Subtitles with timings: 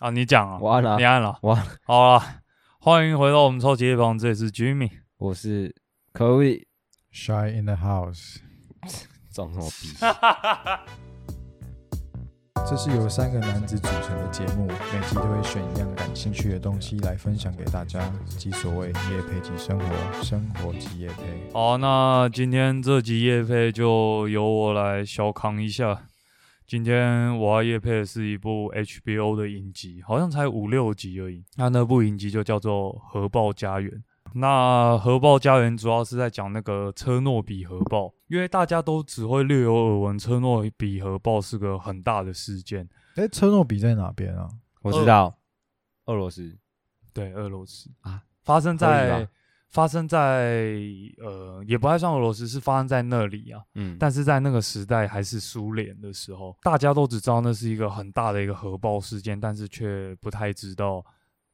[0.00, 2.22] 啊，你讲啊，我按了你，按了，我按了好了，
[2.78, 4.90] 欢迎回到我们超级夜房，这里是 Jimmy。
[5.16, 5.74] 我是
[6.14, 8.36] Chloe，Shy in the house，
[9.34, 9.88] 装什么逼？
[12.68, 21.50] 这是由三个男子组成的节目，每集都会选一样感兴趣的东西来分享给大家，即所谓夜配即生活，生活即夜配。
[21.52, 26.04] 好，那今天这集夜配就由我来小扛一下。
[26.68, 31.42] 今天我要夜配的是一部 HBO 的影集，好像才五六集而已。
[31.56, 33.90] 那那部影集就叫做《核爆家园》。
[34.34, 42.86] 那《核爆家园》主要是在讲那个车诺比核爆，因为大家都只会略有耳闻，车诺比核爆是个很大的事件。
[43.14, 44.46] 哎，车诺比在哪边啊？
[44.82, 45.38] 我知道，
[46.04, 46.54] 俄罗斯
[47.14, 49.30] 对，俄罗斯啊，发生在吧
[49.70, 50.80] 发生在
[51.18, 53.60] 呃，也不太算俄罗斯，是发生在那里啊。
[53.74, 61.04] 嗯，但是在那个时代还是苏联的时候，大家都只知道那是一个很大的一个核爆事件，但是却不太知道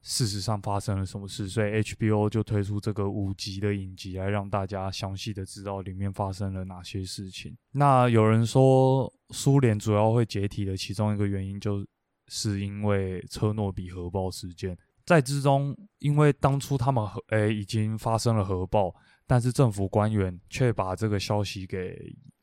[0.01, 7.57] 事实上发生了什么事，所以 HBO 就推出这个五集的影集来让大家详细的知道里面发生了哪些事情。
[7.71, 11.85] 那有人说，苏联主要会解体的其中一个原因，就
[12.27, 14.77] 是因为车诺比核爆事件。
[15.05, 18.93] 在之中，因为当初他们核诶、已经发生了核爆，
[19.27, 21.95] 但是政府官员却把这个消息给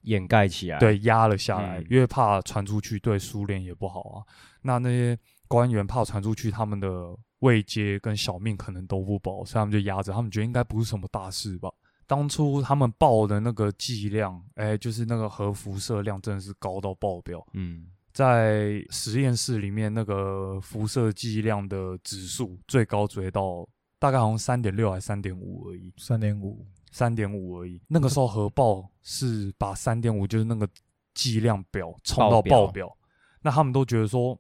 [0.03, 4.23] 掩盖起来。，对压了下来，嗯因为怕传出去对苏联也不好啊。
[4.63, 5.19] 那那些
[5.49, 11.69] 官员怕传出去，他们的位阶跟小命可能都不保，所以他们就压着，他们觉得应该不是什么大事吧。
[12.07, 23.67] 当初他们报的那个剂量，哎、就是那个核辐射量真的是高到爆表，嗯，在实验室里面那个辐射剂量的指数最高追到
[23.99, 25.93] 大概好像三点六还三点五而已。
[25.97, 27.81] 三点五，三点五而已。
[27.89, 30.69] 那个时候核爆是把三点五就是那个
[31.15, 32.95] 剂量表冲到爆表，
[33.41, 34.39] 那他们都觉得说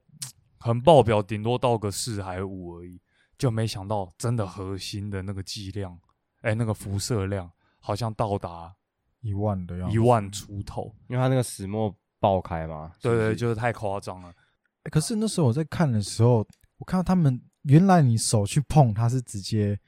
[0.58, 3.00] 很爆表，顶多到个四还五而已，
[3.38, 5.98] 就没想到真的核心的那个剂量，
[6.42, 8.74] 哎、那个辐射量好像到达
[9.20, 9.94] 一万的样子。
[9.94, 10.94] 一万出头。
[11.08, 12.92] 因为它那个石墨爆开吗。
[13.02, 14.28] 对对，就是太夸张了。
[14.28, 16.46] 欸可是那时候我在看的时候，
[16.78, 19.78] 我看到他们原来你手去碰它是直接，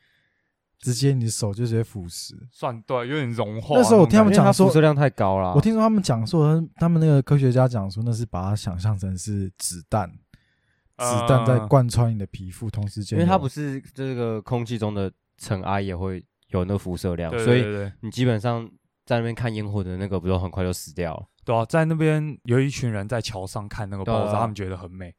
[0.79, 2.35] 直接你的手就直接腐蚀。
[2.51, 3.77] 算对，有点融化。
[3.77, 5.53] 那时候我听他们因为它讲说辐射量太高了。
[5.55, 18.71] 我听说他们讲说，他们那个科学家讲说，那是把它想象成是子弹，子弹在呃贯穿你的皮肤，同时间因为它不是这个空气中的尘埃也会有那个辐射量，对所以对对你基本上
[19.05, 21.27] 在那边看烟火的那个，不都很快就死掉了？
[21.45, 25.15] 对啊，在那边有一群人在桥上看那个爆炸，啊他们觉得很美，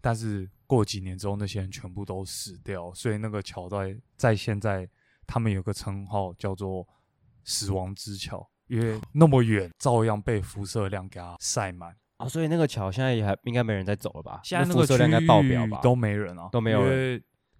[0.00, 4.88] 但是过几年之后，那些人全部都死掉，所以那个桥在在现在
[5.26, 6.86] 他们有个称号叫做
[7.44, 11.94] “死亡之桥”，因为那么远，照样被辐射量给它晒满。
[12.18, 14.40] 啊，所以那个桥现在也还应该没人在走了吧？
[14.44, 15.78] 现在那个区辐射量应该爆表吧？
[15.78, 16.80] 域都没人啊，都没有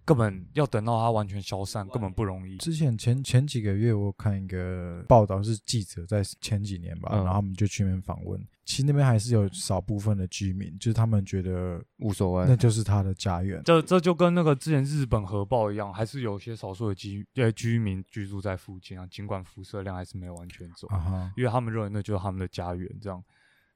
[0.05, 2.57] 根本要等到它完全消散，根本不容易。
[2.57, 8.39] 之前前前几个月，我看一个报道，是记者在前几年吧，嗯然后他们就去那边访问。
[8.65, 12.45] 其实那边还是有少部分的居民，就是他们觉得无所谓。
[12.47, 13.61] 那就是他的家园。
[13.63, 20.87] 这这就跟那个之前日本核爆一样，还是有些少数的居呃居民居住在附近啊，尽管辐射量还是没有完全走。
[20.87, 22.89] 啊，因为他们认为那就是他们的家园。
[22.99, 23.23] 这样，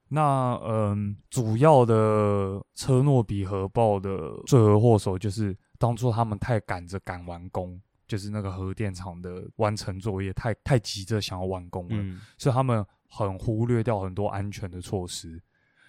[0.08, 15.42] 那嗯，主要的车诺比核爆的罪魁祸首就是当初他们太赶着赶完工，就是那个核电厂的完成作业太太急着想要完工了，嗯，所以他们很忽略掉很多安全的措施。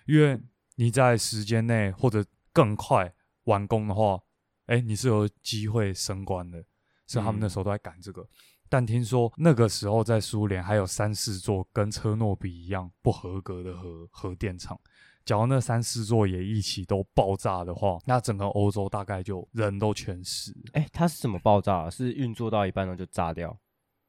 [0.06, 0.40] 因为
[0.76, 3.12] 你在时间内或者更快
[3.44, 4.18] 完工的话，
[4.66, 6.64] 哎，你是有机会升官的，
[7.06, 8.26] 所以他们那时候都在赶这个。
[8.68, 14.80] 但听说那个时候在苏联还有三四座跟车诺比一样不合格的核核电厂，
[15.24, 20.70] 假如那三四座也一起都爆炸的话，那整个欧洲大概就人都全死了。
[20.72, 21.90] 哎，它是怎么爆炸的？
[21.90, 23.56] 是运作到一半呢就炸掉，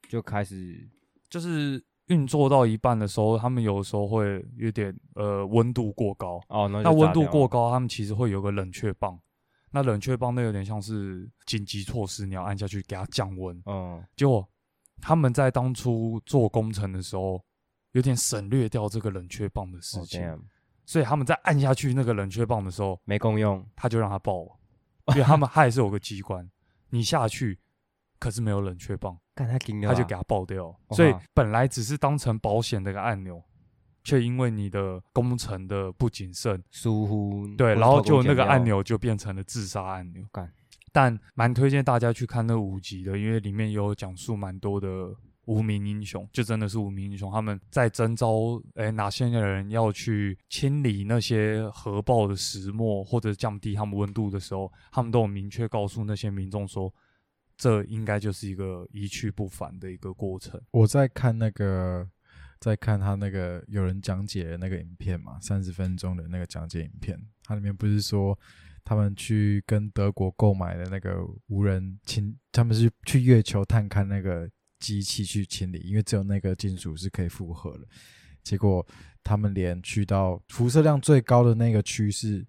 [0.10, 0.90] 就开始
[1.30, 9.20] 就是运作到一半的时候，他们有时候会有点呃温度过高，哦，那那温度过高，他们其实会有个冷却棒。
[9.74, 13.62] 那冷却棒那有点像是紧急措施，你要按下去给它降温。
[13.66, 14.46] 嗯，结果
[15.00, 17.42] 他们在当初做工程的时候，
[17.94, 20.22] 有点省略掉这个冷却棒的事哦情
[20.86, 24.52] 所以他们在按下去那个冷却棒的时候，没共用，他就让它爆了，
[25.08, 26.50] 因为他们它也是有个机关，
[26.90, 27.60] 你下去
[28.20, 30.68] 可是没有冷却棒，干他顶了吧，它就给它爆掉。
[30.68, 30.76] 了。
[30.92, 33.44] 所以本来只是当成保险的一个按钮，
[34.04, 40.24] 却因为你的工程的不谨慎，疏忽，对，然后就那个按，钮就变成了自杀按钮。
[40.32, 40.52] 干。
[40.94, 47.32] 但蛮推荐大家去看那五集的，因为里面有讲述蛮多的无名英雄，就真的是无名英雄。
[47.32, 56.94] 他们在征召诶哪些人要去清理那些核爆的石墨，或者降低他们温度的时候，他们都有明确告诉那些民众说，
[57.58, 60.62] 这应该就是一个一去不返的一个过程。
[60.72, 62.08] 我在看那个，
[62.60, 68.38] 在看他那个有人讲解的那个影片嘛，三十分钟的那个讲解影片，它里面不是说
[68.84, 74.50] 他们去跟德国购买的那个无人清，他们是去月球探看那个
[74.82, 77.88] 机器去清理，因为只有那个金属是可以复合的。
[78.44, 78.86] 结果
[79.24, 82.46] 他们连去到辐射量最高的那个区是，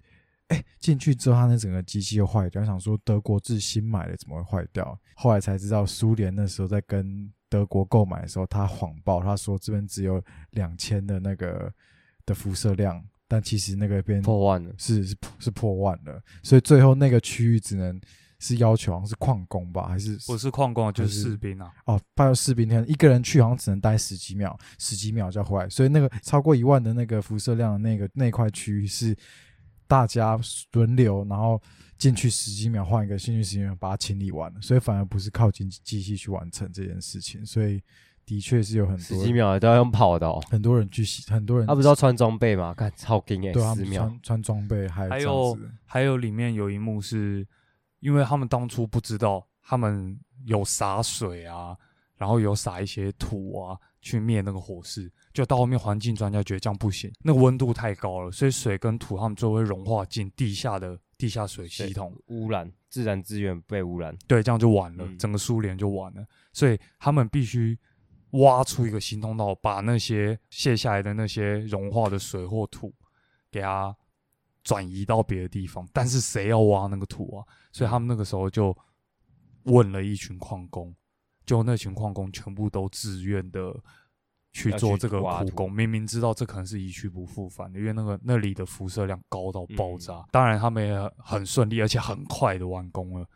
[0.49, 2.65] 哎，进去之后，他那整个机器又坏掉。
[2.65, 4.99] 想说德国自新买的怎么会坏掉？
[5.15, 11.71] 后来才知道，苏联那时候在跟德国购买的时候，他谎报，他说这边只有两千的那个
[12.25, 18.01] 的辐射量，但其实那个边破万了，是是是破万了，所以最后那个区域只能
[18.43, 21.73] 是要求好像是矿工吧，还是不是矿工，就是士兵啊。
[21.87, 29.17] 哦，派有士兵天一个人去好像只能待十几秒，十几秒就要回来，所以那个超过一万的那个辐射量的那个那块区域是
[29.87, 30.37] 大家
[30.73, 31.63] 轮流，然后
[31.99, 37.81] 进去十几秒换一个，进去十几秒把它清理完了，所以反而不是靠机机器去完成这件事情，所以
[38.27, 40.43] 的确是有很多十几秒都要用跑的哦。
[40.51, 42.75] 很多人去洗，很多人他不是要穿装备吗？
[42.75, 47.47] 看超惊哎，对他们十秒穿穿装备还还有还有里面有一幕是，
[48.03, 51.75] 因为他们当初不知道，他们有洒水啊，
[52.17, 55.11] 然后有撒一些土啊，去灭那个火势。
[55.33, 62.13] 就到后面环境专家觉得这样不行，那个温度太高了，所以水跟土他们就会融化进地下的地下水系对统。
[62.27, 64.15] 污染，自然资源被污染。
[64.27, 66.27] 对，这样就完了，嗯整个苏联就完了。
[66.53, 67.79] 所以他们必须
[68.33, 72.93] 挖出一个新通道，把那些卸下来的那些融化的水或土，
[73.51, 73.97] 给它
[74.63, 75.87] 转移到别的地方。
[75.93, 77.45] 但是谁要挖那个土啊？
[77.73, 78.77] 所以他们那个时候就
[79.65, 80.95] 问了一群矿工，
[81.45, 83.75] 就那群矿工全部都自愿的。
[84.55, 90.23] 去做这个苦工，明明知道这可能是一去不复返的，因为那个那里的辐射量高到爆嗯炸。
[90.31, 93.27] 当然，他们也很顺利，而且很快的完工了。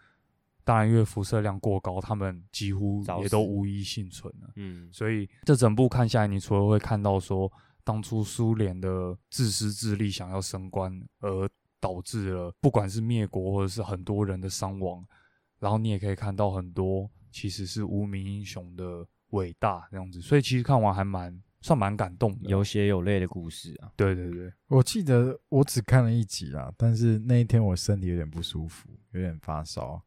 [0.62, 4.50] 当然，因为辐射量过高，他们几乎也都无一幸存了。
[4.56, 7.50] 嗯，所以这整部看下来，你除了会看到说
[7.86, 11.48] 当初苏联的自私自利想要升官，而
[11.78, 15.06] 导致了不管是灭国或者是很多人的伤亡，
[15.60, 20.20] 然后你也可以看到很多其实是无名英雄的伟大这样子。
[20.20, 22.50] 所以其实看完还蛮算蛮感动的。
[22.50, 23.92] 有血有泪的故事啊。
[23.94, 30.02] 对对对，我记得我只看了一集啦，但是那一天我身体有点不舒服，有点发烧。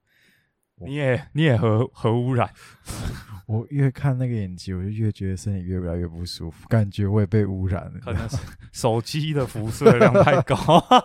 [0.80, 2.50] 我你也你也核核污染，
[3.46, 8.00] 我越看那个影集，我就越觉得身体越来越不舒服，感觉我也被污染了。
[8.00, 8.38] 可能是
[8.72, 10.56] 手机的辐射量太高。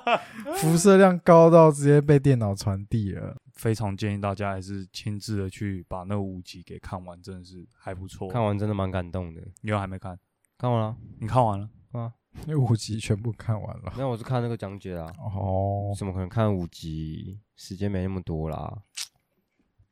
[0.56, 3.37] 辐射量高到直接被电脑传递了。
[3.55, 8.29] 非常建议大家还是亲自的去把那五集给看完，真的是还不错。
[8.29, 9.41] 看完真的蛮感动的。
[9.61, 10.19] 你又还没看？
[10.59, 12.12] 看完了，你看完了啊？
[12.47, 13.93] 那五集全部看完了。
[13.97, 15.12] 那我是看那个讲解啦。
[15.19, 17.38] 哦，怎么可能看五集？
[17.56, 18.82] 时间没那么多啦。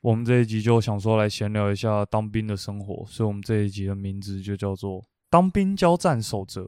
[0.03, 5.01] 我们这一集就想说来闲聊一下当兵的生活，所以我们这一集的名字就叫做
[5.31, 6.63] 《当兵交战守则》。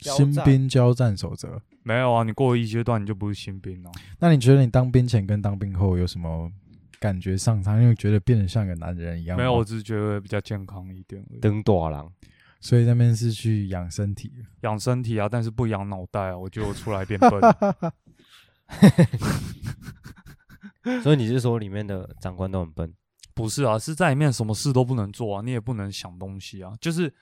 [0.00, 1.62] 新兵交战守则。
[1.84, 6.50] 没有啊，你过了一阶段你就不是新兵了、那你觉得你当兵前跟当兵后有什么
[6.98, 7.80] 感觉上差？
[7.80, 9.42] 因为觉得变得像个男人一样吗？
[9.42, 12.10] 没有，我只是觉得比较健康一点而已，登大郎，
[12.60, 14.32] 所以那边是去养身体。
[14.62, 16.38] 养身体啊，但是不养脑袋啊。
[16.38, 17.40] 我觉得我出来变笨。
[21.02, 22.94] 所以你是说里面的长官都很笨？
[23.34, 27.12] 不是啊，是在里面什么事都不能做啊，你也不能想东西啊，就是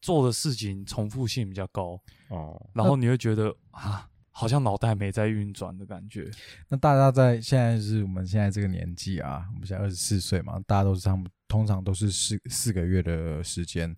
[0.00, 6.30] 做的事情重复性比较高，哦，然后你会觉得啊，好像脑袋没在运转的感觉。
[6.68, 13.96] 那大家在现在是我们现在这个年纪啊，我们现在二十四岁嘛，大家都是他们通常都是四四个月的时间。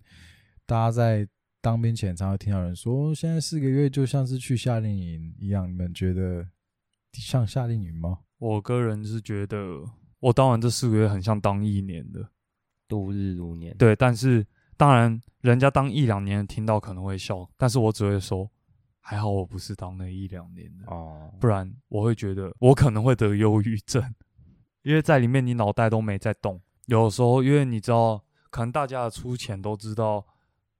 [0.65, 1.27] 大家在
[1.61, 5.69] 当兵前常会听到人说，现在四个月就像是去夏令营一样。
[5.69, 6.47] 你们觉得
[7.13, 8.17] 像夏令营吗？
[8.43, 9.81] 我个人是觉得，
[10.19, 12.27] 我当然这四个月很像当一年的，
[12.89, 13.73] 度日如年。
[13.77, 14.45] 对，但是
[14.75, 18.51] 当然人家当一两年听到可能会笑，但是我只会说，
[18.99, 24.03] 还好我不是当那一两年的，哦，不然我会觉得我可能会得忧郁症，
[24.81, 26.61] 因为在里面你脑袋都没在动。
[26.87, 30.25] 有时候因为你知道，可能大家的出钱都知道，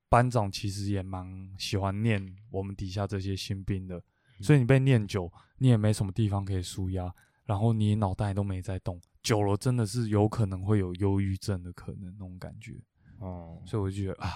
[0.10, 4.04] 班长其实也蛮喜欢念我们底下这些新兵的，
[4.42, 7.14] 所以你被念久，你也没什么地方可以舒压，
[7.46, 12.80] 然后你脑袋都没在动，久了真的是有可能会有忧郁症的可能那种感觉。
[13.20, 14.30] 哦，所以我就觉得啊，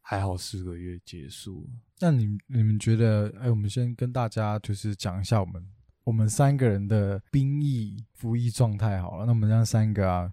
[0.00, 1.70] 还好四个月结束了。
[2.00, 3.32] 那你你们觉得？
[3.40, 5.66] 哎，我们先跟大家就是讲一下我们
[6.04, 9.26] 我们三个人的兵役服役状态好了。
[9.26, 10.32] 那我们这样三个啊，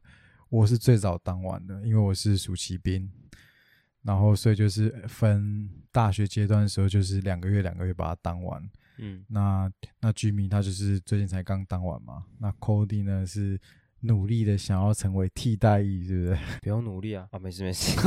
[0.50, 3.10] 我是最早当完的，因为我是暑期兵，
[4.04, 8.62] 然后所以就是分大学阶段的时候，就是两个月两个月把它当完。
[8.98, 9.72] 嗯，那
[10.02, 13.60] 那居民他就是最近才刚当完嘛，那 Cody 呢是
[14.02, 16.40] 努力的想要成为替代役，对不对？
[16.62, 18.00] 不用努力啊，啊，没事没事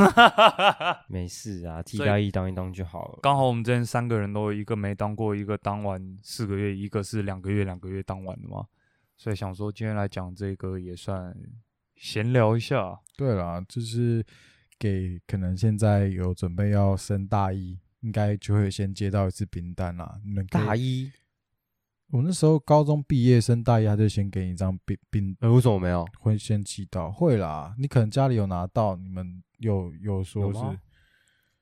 [1.09, 3.19] 没事啊，替代役当一当就好了。
[3.23, 8.65] 刚好我们这边三个人都一个没当过，一个当完四个月，一个是两个月两个月当完的嘛，
[9.17, 11.35] 所以想说今天来讲这个也算
[11.97, 13.01] 闲聊一下。
[13.17, 14.25] 对啦，就是
[14.79, 20.21] 给可能现在有准备要升大一，应该就会先接到一次冰单啦。
[20.25, 21.11] 你们大一，
[22.11, 26.07] 我那时候高中毕业生大一，他就先给你一张兵兵，呃，为什么没有？
[26.19, 27.75] 会先寄到，会啦。
[27.79, 30.81] 你可能家里有拿到，你们有有说是有吗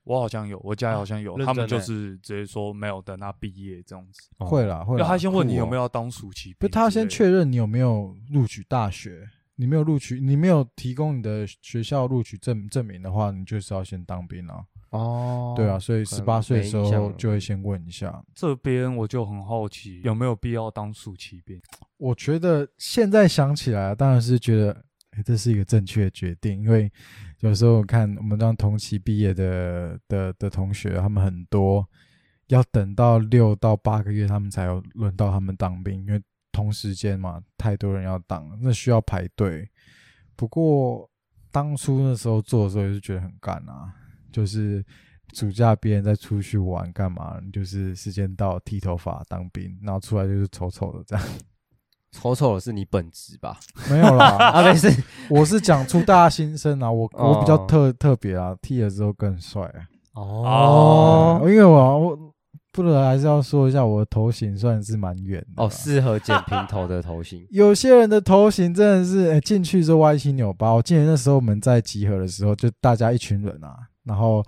[0.03, 4.29] 我好像有，我家好像有，认他们就欸是直接说没有等他毕业这样子。
[4.37, 4.99] 会啦会啦。
[4.99, 9.29] 因为他先问你有没有，当暑期兵之不的，他先确认你有没有录取大学。
[9.59, 14.63] 你没有录取，你没有提供你的学校录取证证明的话，你就是要先当兵啊。
[14.89, 18.23] 哦，对啊，，所以十八岁的时候就会先问一下。
[18.33, 21.61] 这边我就很好奇有没有必要当暑期兵。
[21.97, 24.71] 我觉得现在想起来，当然是觉得、
[25.11, 26.91] 诶这是一个正确的决定，因为
[27.39, 31.85] 有时候看我们这样同期毕业的的的同学，他们很多
[32.47, 39.69] 要等到六到八个月，他们才有轮到他们当兵，因为同时间嘛，太多人要当了，那需要排队。
[40.35, 41.09] 不过
[41.51, 43.93] 当初那时候做的时候，也是觉得很干啊，
[44.37, 44.85] 就是。
[45.33, 47.35] 暑假别人在出去玩干嘛？
[47.51, 51.25] 就是时间到剃头发当兵，然后出来就是丑丑的这样。
[52.13, 53.59] 丑丑的是你本职吧？
[53.91, 54.89] 没有啦，啊，没事，
[55.29, 59.83] 我是讲出大家心声啊，我我比较哦特特别啊，剃了之后更帅啊。
[60.13, 62.33] 哦因为我我
[62.71, 65.69] 不得还是要说一下，我的头型算是蛮圆的哦，啦。
[65.69, 67.45] 适合剪平头的头型。
[67.51, 70.71] 有些人的头型真的是，哎、进去之后歪七扭八。
[70.71, 73.75] 我记得那时候我们在集合的时候，就大家一群人啊，
[74.07, 74.43] 然后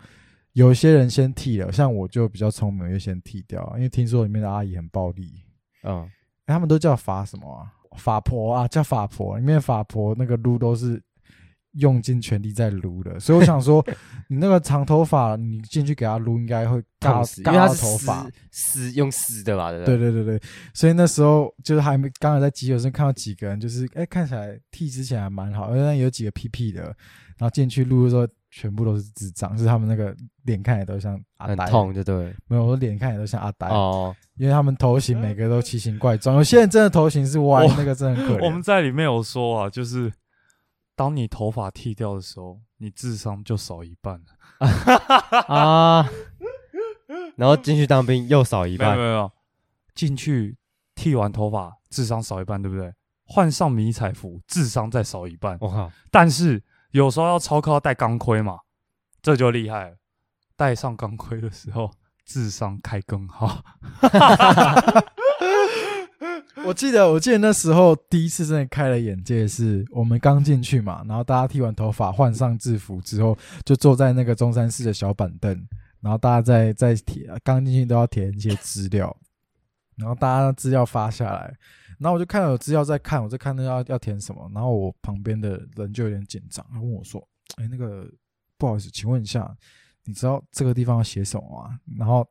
[0.54, 5.44] 有些人先剃了，像我就比较聪明，就先剃掉，因为听说里面的阿姨很暴力。
[5.84, 6.10] 嗯，欸
[6.54, 7.72] 他们都叫法什么啊？
[7.98, 9.38] 法婆啊，叫法婆。
[9.38, 11.01] 里面法婆那个撸都是
[11.74, 13.86] 用尽全力在撸的，所以我想说，
[14.28, 18.24] 你那个长头发，你进去给他撸，应该会尬死，因尬到为他是头发。
[18.52, 20.12] 撕撕用撕的吧，对对对？
[20.12, 26.84] 对对对，所以那时候就是还没刚才在集合生看到几个人，就是哎、看起来剃之前还蛮好，但有几个屁屁的，
[27.38, 32.34] 然后进去撸的时候全部都是智障，就是他们那个脸看起来都像阿呆，很痛，就对。
[32.48, 38.46] 没有，我脸看起来都像阿呆，哦，因为他们头型每个都奇形怪状， 有些人真的头型是歪，那个真的很可怜。
[38.46, 40.12] 我们在里面有说啊，就是
[41.00, 44.25] 当你头发剃掉的时候，你智商就少一半了。
[45.48, 46.06] 啊，
[47.38, 49.32] 然后进去当兵又少一半没有没，有，
[49.96, 50.58] 进去
[50.96, 52.94] 剃完头发，智商少一半，对不对？
[53.24, 55.58] 换上迷彩服，智商再少一半。
[55.62, 58.60] 我靠，但是有时候要超靠要戴钢盔嘛，
[59.22, 59.96] 这就厉害了。
[60.58, 61.91] 戴上钢盔的时候，
[62.25, 63.63] 智商开更好。
[66.66, 75.68] 我记得，我记得那时候第一次真的开了眼界，是我们刚进去嘛，然后大家剃完头发，换上制服之后，就坐在那个中山市的小板凳，
[76.01, 79.16] 然后大家在在填，刚进去都要填一些资料，
[79.96, 81.54] 然后大家资料发下来，
[81.98, 87.25] 然后我就看到有资料在看，我在看那要要填什么，然后我旁边的人就有点紧张，他问我说
[87.58, 88.10] ：“哎，那个
[88.58, 89.50] 不好意思，请问一下，
[90.06, 92.28] 你知道这个地方要写什么吗？”然后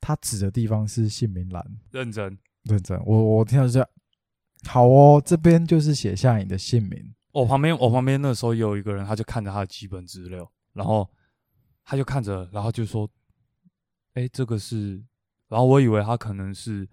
[0.00, 1.64] 他指的地方是姓名栏。
[1.90, 3.88] 认真，认真，我我听到是这样，
[4.66, 11.08] 好哦，这边就是写下你的姓名，我旁边我旁边那时候也有一个人，他就看着他的基本资料，然后
[11.84, 13.08] 他就看着，然后就说
[14.14, 15.02] ：“哎，这个是……”
[15.48, 16.88] 然后我以为他可能是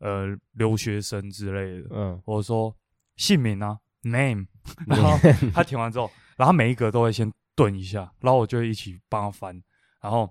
[0.00, 2.76] 呃留学生之类的，嗯，我说
[3.16, 4.46] 姓名啊，name，
[4.86, 5.16] 然后
[5.54, 9.62] 他填完之后，然后每一格都会先顿一下，然后我就会一起帮他翻，
[10.00, 10.28] 然后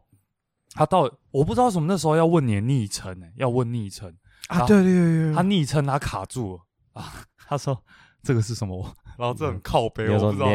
[0.73, 4.13] 他到我不知道为什么那时候要问你的昵称呢，要问昵称，
[4.47, 6.63] 啊，对对对对，他昵称他卡住了。
[7.01, 7.13] 啊，
[7.47, 7.77] 他说
[8.23, 8.95] 这个是什么？
[9.17, 10.45] 然后这很靠背，我不知道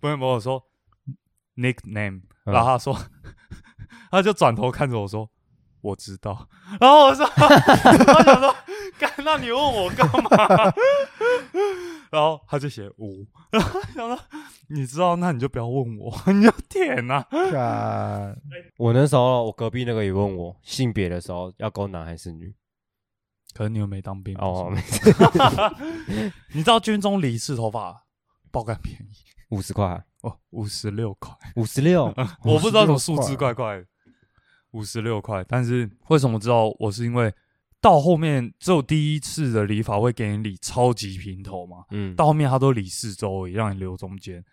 [0.00, 0.62] 不是不是我说
[1.56, 2.52] nickname，嗯。
[2.52, 2.98] 然后他说
[4.10, 5.28] 他就转头看着我说。
[5.84, 6.48] 我知道，
[6.80, 7.46] 然后我说，他
[8.22, 8.56] 想说，
[8.98, 10.30] 干，那你问我干嘛？
[12.10, 14.18] 然后他就写五，然后想说，
[14.68, 17.26] 你知道，那你就不要问我，你就填啊。
[17.52, 18.34] 干。
[18.78, 22.50] 我那时候我隔壁那个也问我性别的时候要勾男还是女，
[23.54, 24.82] 可能你又没当兵哦，没
[26.52, 28.04] 你知道军中理事头发
[28.50, 29.14] 爆干便宜？
[29.50, 33.86] 五十块，哦，五十六块，五十六，我不知道什么数字怪怪的，
[34.72, 35.44] 五十六块。
[35.44, 37.32] 但是为什么知道我是因为
[37.80, 44.44] 到后面只有第一次的理发会给你理超级平头嘛，嗯，到后面他都理四周而已，让你留中间。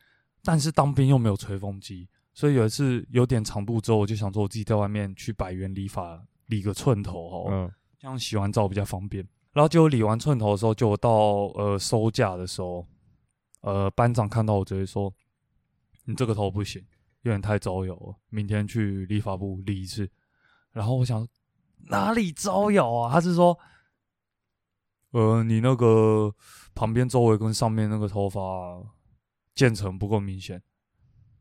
[0.43, 9.23] 但是当兵又没有吹风机，所以有一次有点长度之后，我就想说我自己在外面去百元理发理个寸头哦，嗯这样洗完澡比较方便。
[9.53, 11.11] 然后结果理完寸头的时候，就到
[11.53, 12.83] 呃收假的时候，
[13.61, 15.13] 呃班长看到我直接说
[16.05, 16.83] ：“你这个头不行，
[17.21, 20.09] 有点太招摇了，明天去理发部理一次。”
[20.73, 21.27] 然后我想
[21.89, 23.13] 哪里招摇啊？
[23.13, 23.55] 他是说
[25.11, 26.33] ：“呃，你那个
[26.73, 28.81] 旁边周围跟上面那个头发
[29.53, 30.59] 渐层不够明显，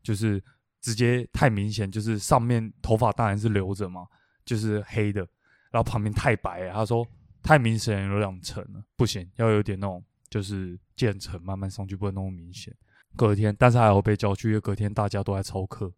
[0.03, 0.43] 就是
[0.79, 4.05] 直接太明显，就是上面头发当然是留着嘛，
[4.45, 5.25] 就是黑的，
[5.71, 6.73] 然后旁边太白了。
[6.73, 7.07] 他说
[7.41, 12.71] 太明显有两层了，不行，要有点那种就是渐层慢慢上去，不能那么明显。
[13.15, 15.91] 隔天，但是还好被叫去，因为隔天大家都在操课，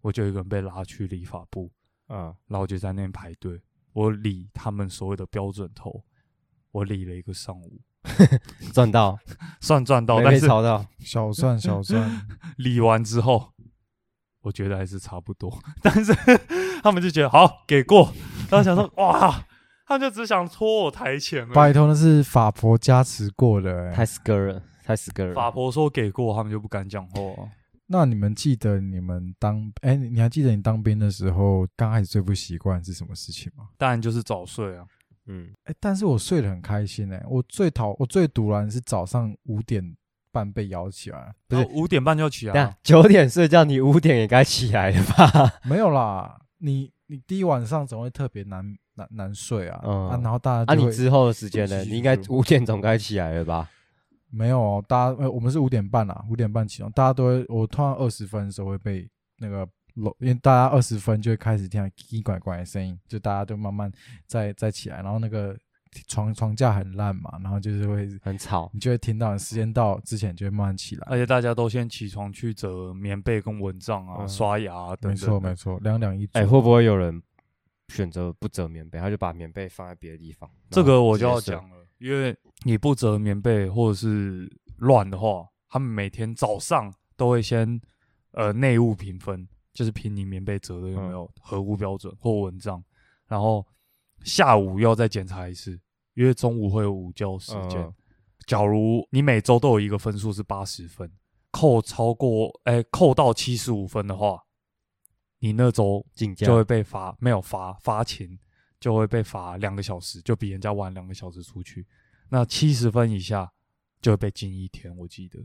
[0.00, 1.70] 我就一个人被拉去理发部，
[2.08, 3.60] 嗯，然后我就在那边排队，
[3.92, 6.02] 我理他们所谓的标准头，
[6.70, 7.80] 我理了一个上午，
[8.72, 9.18] 赚到，
[9.60, 12.26] 算赚到，没但是到， 小赚小赚，
[12.56, 13.52] 理完之后，
[14.40, 16.14] 我觉得还是差不多， 但是
[16.82, 18.10] 他们就觉得好给过，
[18.54, 19.44] 然后想说哇，
[19.86, 21.48] 他们就只想拖我台前。
[21.50, 23.92] 拜托那是法婆加持过的、欸。
[23.92, 25.34] 太 scare 了，太 scare 了。
[25.34, 27.20] 法婆说给过，他们就不敢讲话。
[27.86, 33.68] 那你们记得你们当哎、你还记得你当兵的时候刚开始最不习惯是什么事情吗？
[33.76, 34.86] 当然就是早睡啊，
[35.26, 39.84] 嗯，哎、但是我睡得很开心哎、我最讨我最堵然是早上五点
[40.32, 42.74] 半被摇起来，不是然后五点半就要起来啊。
[42.82, 45.52] 九点睡觉，你五点也该起来了吧？
[45.68, 51.82] 没有啦，你你第一晚上总会特别难难难睡啊，嗯啊，然后大家啊，你之后的时间呢？
[51.84, 53.70] 你应该做五点总该起来了吧？
[54.30, 59.08] 没有哦，大家呃我们是五点半啦，五点半起床，大家都会我突然二十分的时候会被
[59.38, 63.92] 那个楼，因为大家二十分就会开始听到叽叽拐拐的声音，就大家就慢慢
[64.26, 65.56] 再再起来，然后那个
[66.06, 71.06] 床床架很烂嘛，然后就是会很吵，你就会听到时间到之前就会慢慢起来。
[71.10, 75.16] 而且大家都先起床去折棉被跟蚊帐啊、嗯刷牙啊等等没。
[75.16, 76.38] 错没错，两两一组。
[76.38, 77.22] 哎，会不会有人
[77.88, 80.50] 选择不折棉被，他就把棉被放在别的地方？
[80.70, 87.80] 这个我就要讲了，因为你不折棉被或者是乱的话，他们每天早上都会先
[88.32, 92.82] 呃内务评分，就是评你棉被折的有没有合乎标准或蚊帐，
[93.28, 93.64] 然后
[94.22, 95.78] 下午又要再检查一次，
[96.14, 97.80] 因为中午会有午觉时间。
[97.80, 97.94] 嗯
[98.46, 101.10] 假如你每周都有一个分数是八十分，
[101.50, 104.38] 扣超过哎、扣到七十五分的话，
[105.38, 106.04] 你那周
[106.36, 108.38] 就会被罚，没有罚罚钱，
[108.78, 111.86] 就会被罚两个小时，就比人家晚两个小时出去。
[112.28, 113.50] 那七十分以下
[114.02, 115.38] 就会被禁一天，我记得。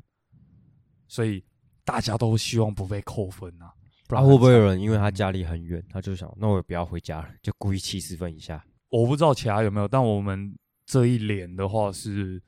[1.07, 1.41] 所以
[1.85, 3.71] 大家都希望不被扣分啊，
[4.09, 8.61] 不啊，然会不会有人因为他家里很远，他就想那我也不要回家了，就故意七十分以下？
[8.89, 12.41] 我不知道其他有没有，但我们这一连的话是。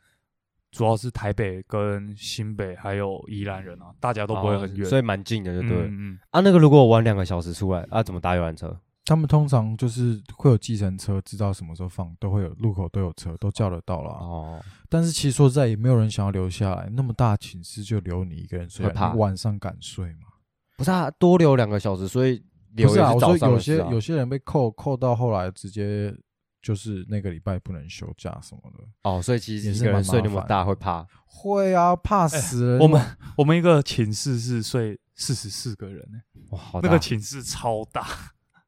[0.73, 5.84] 主要是台北跟新北还有宜兰人啊，大家都不会很远，哦所以蛮近的，就对了。
[5.84, 8.80] 嗯嗯，啊，那个如果我晚两个小时出来，啊，怎么搭游览车？
[9.04, 14.12] 他们通常就是会有计程车，知道什么时候放，都会有路口都有车，都叫得到了。
[14.12, 20.30] 哦，但是其实说实在，也没有人想要留下来，那么大寝室就留你一个人睡会，怕你晚上敢睡吗？
[20.77, 22.41] 不是啊，多留两个小时，所以
[22.75, 26.15] 留不是啊，我说有些有些人被扣扣到后来直接
[26.62, 31.08] 就是那个礼拜不能休假什么的，哦，所以其实也是一个人蛮睡那么大会怕。
[31.26, 32.80] 会啊，怕死人。
[32.80, 36.19] 我们我们一个寝室是睡四十四个人呢、
[36.52, 38.08] 哇，好大那个寝室超大，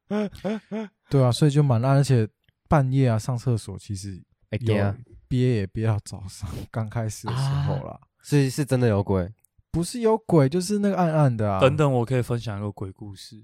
[1.09, 2.27] 对啊，所以就蛮烂，而且
[2.67, 4.95] 半夜啊上厕所其实哎，有啊，
[5.27, 9.31] 憋也憋到早上， 刚开始的时候啦，是是真的有鬼。
[9.71, 11.59] 不是有鬼就是那个暗暗的啊。
[11.59, 13.41] 等等，我可以分享一个鬼故事，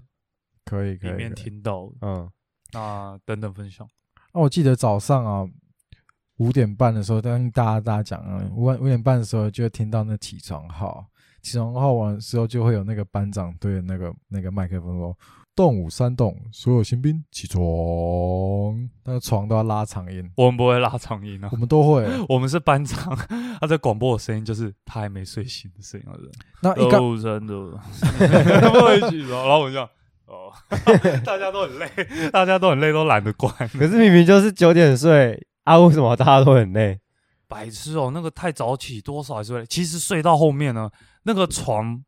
[0.64, 1.12] 可以可以。
[1.12, 2.30] 里面听到，嗯，
[2.72, 3.90] 那等等分享。
[4.32, 5.48] 啊，我记得早上啊
[6.38, 11.06] 五点半的时候，跟大家大家讲啊，五五点半的时候就会听到那起床号，
[11.42, 15.18] 起床号完的时候就会有那个班长对着那个那个麦克风说
[15.56, 17.62] ：“动五三动，所有新兵起床。”
[19.04, 22.08] 那个床都要拉长音，我们不会拉长音啊我，们都会。
[22.30, 23.18] 我们是班长，
[23.60, 26.08] 他在广播的声音就是他还没睡醒的声音，
[26.62, 27.54] 那一刚哦，真的，
[28.70, 29.90] 不会起床，然后我就
[30.30, 30.54] 哦，
[31.26, 31.90] 大家都很累，
[32.32, 33.54] 大家都很累，都懒得关。
[33.74, 37.00] 可是明明就是九点睡啊，为什么大家都很累？
[37.48, 39.66] 白痴哦，那个太早起，多少还是会累。
[39.66, 40.90] 其实睡到后面呢，
[41.24, 42.04] 那个床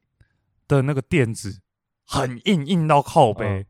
[0.67, 1.61] 的那个垫子
[2.05, 3.45] 很硬，硬到靠背。
[3.45, 3.65] 嗯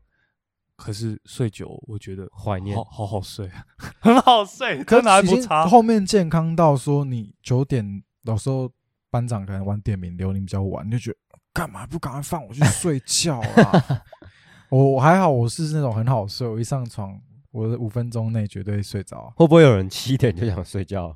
[0.74, 3.64] 可是睡久，我觉得怀念好好好睡啊，
[4.00, 5.64] 很好睡，可真的还已经不差。
[5.64, 8.68] 后面健康到说，你九点有时候
[9.08, 11.16] 班长可能晚点名留你比较晚，你就觉得
[11.52, 14.02] 干嘛不赶快放我去睡觉啊？
[14.72, 19.30] 我我还好，我是那种很好睡，我一上床我的五分钟内绝对睡着。
[19.36, 21.14] 会不会有人七点就想睡觉？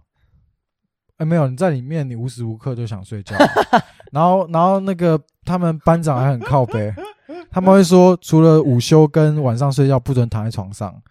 [1.17, 3.35] 哎，没有，你在里面，你无时无刻就想睡觉。
[4.13, 6.93] 然后，然后那个他们班长还很靠背，
[7.51, 11.03] 他们会说，除了午休跟晚上睡觉不准躺在床上。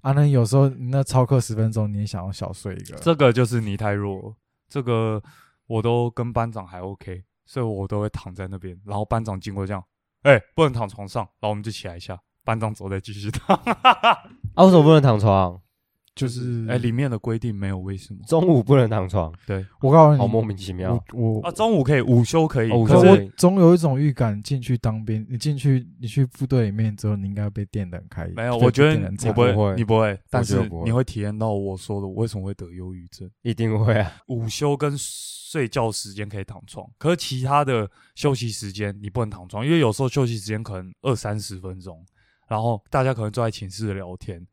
[0.00, 2.96] 啊，那有时候你那超课十分钟，你也想要小睡一个。
[2.98, 4.36] 这个就是你太弱，
[4.68, 5.20] 这个
[5.66, 9.82] 我都跟班长还 OK，所以我都会躺在那边，然后班长经过这样，
[10.22, 13.56] 哎、不能躺床上，然后我们就起来一下，班长走再继续躺。
[14.54, 15.60] 啊，为什么不能躺床？
[16.18, 18.18] 就是哎、里面的规定没有为什么？
[18.26, 28.26] 中午不能躺床，对我告诉你，好莫名其妙我我啊，中午可以，午休可以，哦午可是我休可以总有一种预感，进去当兵，你进去你去部队里面之后，你应该被电的很开。
[28.34, 33.30] 没有，被我觉得电得很惨你不会，会你不会，但是不会你会体验到我说的我为什么会得忧郁症。
[33.42, 34.12] 一定会啊。
[34.26, 42.04] 午休跟睡觉时间可以躺床，可是其他的休息时间你不能躺床，因为有时候休息时间可能二三十分钟，
[42.48, 44.44] 然后大家可能坐在寝室聊天，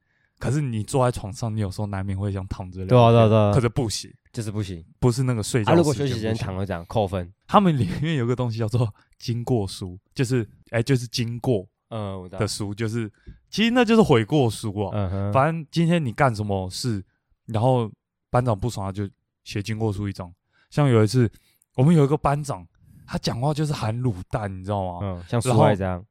[0.45, 2.87] 可是你坐在床上，你有时候难免会想躺着聊。
[2.87, 4.83] 对啊对啊对啊可是不行，就是不行。
[4.99, 7.31] 不是那个睡觉、啊，如果休息时间躺了这样扣分。
[7.47, 12.47] 他们里面有个东西叫做经过书，就是哎、就是经过嗯，的。
[12.47, 13.11] 书，就是
[13.49, 14.91] 其实那就是悔过书啊。
[14.93, 17.03] 嗯哼，反正今天你干什么事，
[17.45, 17.91] 然后
[18.29, 19.07] 班长不爽，他就
[19.43, 20.33] 写经过书一张。
[20.69, 21.31] 像有一次，
[21.75, 22.65] 我们有一个班长，
[23.05, 24.99] 他讲话就是含卤蛋，你知道吗？
[25.03, 26.03] 嗯，像然后苏外这样。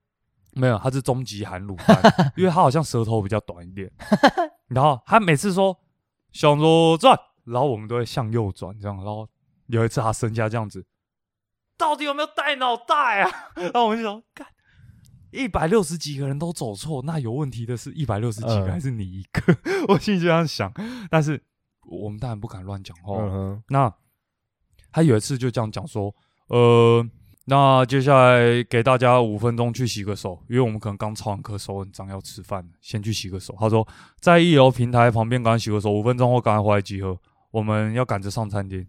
[0.54, 2.00] 没有，他是终极含卤蛋，
[2.36, 3.90] 因为他好像舌头比较短一点。
[4.68, 5.76] 然后他每次说
[6.32, 8.96] 向左转，然后我们都会向右转，这样。
[8.96, 9.28] 然后
[9.66, 10.84] 有一次他升下这样子，
[11.76, 13.30] 到底有没有带脑袋啊？
[13.56, 14.46] 然后我们就说，干。
[15.30, 19.42] 一百六十几个人都走错，那有问题的是一百六十几个嗯还是你一个？
[19.92, 20.72] 我心里就这样想，
[21.10, 21.42] 但是
[21.88, 23.16] 我们当然不敢乱讲话。
[23.20, 23.92] 嗯，那
[24.92, 26.14] 他有一次就这样讲说，
[26.46, 27.04] 呃，
[27.46, 33.54] 那接下来给大家五分钟去洗个手，因为我们可能刚操完课，手很脏，要吃饭，先去洗个手。
[33.58, 33.86] 他说
[34.18, 37.18] 在一楼平台旁边赶快洗个手，五分钟后赶快回来集合，
[37.50, 38.86] 我们要赶着上餐厅。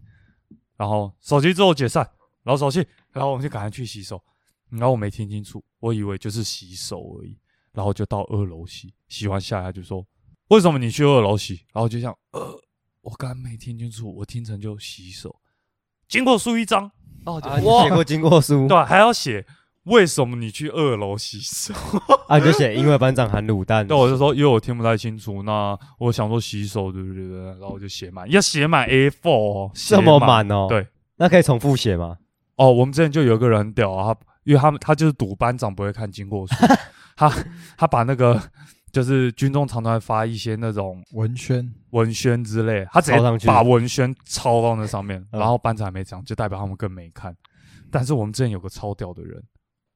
[0.76, 2.08] 然后手机之后解散，
[2.42, 4.22] 然后手机，然后我们就赶快去洗手。
[4.70, 7.38] 然后我没听清楚，我以为就是洗手而已，
[7.72, 10.04] 然后就到二楼洗，洗完下来就说
[10.48, 11.60] 为什么你去二楼洗？
[11.72, 12.58] 然后就这样，呃，
[13.02, 15.34] 我刚没听清楚，我听成就洗手，
[16.08, 16.90] 经过书一张，
[17.24, 19.44] 哦就、啊，你哇写，过经过书，对，还要写
[19.84, 21.72] 为什么你去二楼洗手？
[22.28, 23.86] 啊，你就写因为班长喊卤蛋。
[23.86, 27.22] 对，我就说因为我听不太清楚，那我想说洗手，对不对？
[27.24, 30.66] 然后我就写满，要写满 A4 哦，这么写满满哦。
[30.68, 32.16] 对，那可以重复写吗？
[32.56, 36.54] 哦，我们之前就有一个人很屌啊，他因为他们他就是赌班长不会看经过书，
[37.16, 37.32] 他
[37.76, 38.40] 他把那个
[38.96, 47.36] 就是军中常常会发一些那种文宣文宣之类，他直抄上去接把文宣抄到那上面，嗯然后班长还没讲，就代表他们更没看。
[47.90, 49.42] 但是我们之前有个超屌的人，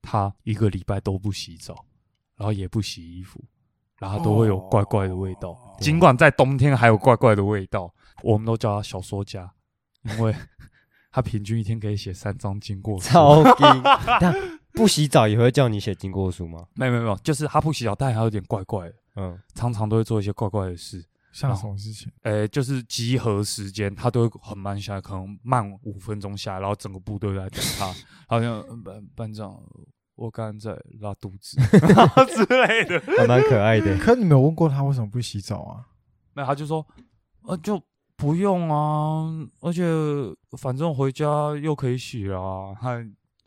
[0.03, 1.87] 他一个礼拜都不洗澡，
[2.37, 3.43] 然后也不洗衣服，
[3.99, 5.53] 然后都会有怪怪的味道。
[5.53, 7.91] 哦尽管在冬天还有怪怪的味道，
[8.23, 9.51] 我们都叫他小说家，
[10.05, 10.35] 因为
[11.11, 13.09] 他平均一天可以写三张经过书。
[13.09, 13.83] 超硬。
[14.73, 16.67] 但 不洗澡也会叫你写经过书吗？
[16.75, 21.05] 没有没有没有，就是他不洗澡，但还有点怪怪的，嗯，常常常都会做一些怪怪的事。
[21.33, 22.11] 像什么事情？
[22.23, 27.95] 呃，就是集合时间，他都会很慢下来，可能慢五分钟下来，然后整个部队都在等他，
[28.27, 29.57] 好像呃班班长，
[30.17, 31.57] 我刚刚在拉肚子
[32.35, 33.01] 之类的。
[33.17, 33.97] 还蛮可爱的。
[33.99, 35.87] 可你没有问过他为什么不洗澡啊？
[36.35, 36.85] 那，他就说，
[37.43, 37.81] 呃，就
[38.17, 39.31] 不用啊，
[39.61, 39.85] 而且
[40.59, 41.27] 反正回家
[41.63, 42.75] 又可以洗了啊。
[42.81, 43.01] 他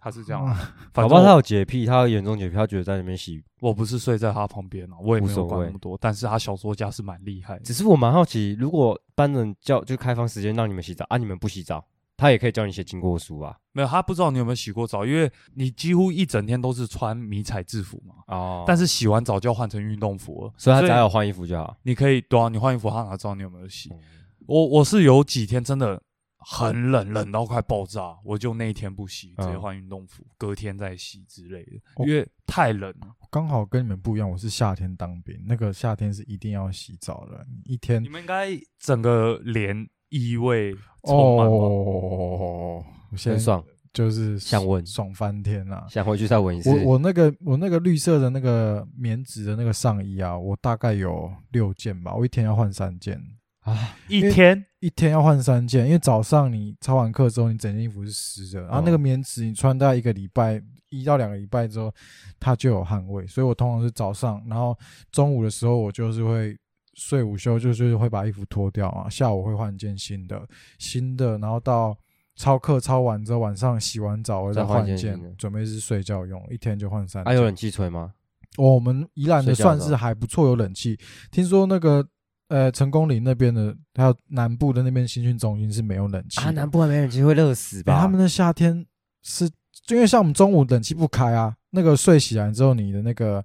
[0.04, 3.42] 他是这样， 啊反正他有洁癖，他有严重洁癖，他觉得在里面洗。
[3.62, 7.62] 我不是睡在他旁边啊，我也没有管那么多，但是他小说家是蛮厉害的。
[7.62, 11.86] 只是我蛮好奇，如果班人叫就开放时间让你们洗澡啊，你们不洗澡，
[12.18, 13.56] 他也可以叫你写经过书啊。
[13.72, 18.16] 没有，他不知道你有没有洗过澡，因为你几乎一整天都是穿迷彩制服嘛。
[18.28, 21.74] 哦但是洗完澡就要换成运动服了，所以他只要有换衣服就好。
[21.84, 23.89] 你可以对啊，你换衣服，他哪知道你有没有洗？
[23.94, 24.00] 嗯
[24.46, 26.02] 我我是有几天真的
[26.46, 33.08] 很冷，冷到快爆炸，我就那一天不洗，直接嗯换运动服，隔天再洗之类的，哦因为太冷了。
[33.32, 41.48] 刚好跟你们不一样，我是夏天当兵，那个夏天是一定要洗澡的，一天你们应该整个连异味充满？
[41.48, 45.88] 哦，我现在很爽，就是想闻爽翻天啊！
[45.90, 46.70] 想回去再闻一次。
[46.70, 53.20] 我我那个我那个绿色的那个棉质的那个上衣啊，我大概有六件吧，我一天要换三件，
[53.63, 61.91] 啊，一天一天要换三件，因为早上你操完课之后，你整件衣服是湿的，然后那个哦棉纸你穿大概一个礼拜，一到两个礼拜之后，
[62.39, 64.78] 它就有汗味，所以我通常是早上，然后
[65.12, 66.58] 中午的时候我就是会
[66.95, 70.45] 睡午休，就是会把衣服脱掉啊，下午会换件新的
[70.78, 71.97] 新的，然后到
[72.36, 77.45] 操课操完之后，晚上洗完澡我再换一件件，准备是睡觉用，一天就换三还、有件。
[77.45, 78.13] 冷气吹吗？
[78.58, 80.99] 哦，我们宜兰的算是还不错，有冷气。
[81.32, 82.06] 听说那个
[82.54, 86.39] 呃成功岭那边的，还有南部的那边新训中心是没有冷气。
[86.39, 87.96] 啊，南部还没冷气会热死吧？
[87.96, 88.86] 欸他们的夏天
[89.24, 89.50] 是，
[89.88, 93.44] 就因为像我们中午冷气不开啊，那个睡起来之后，你的那个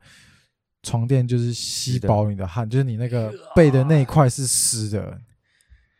[0.83, 5.18] 床垫就是吸饱你的汗，就是你那个背的那一块是湿的。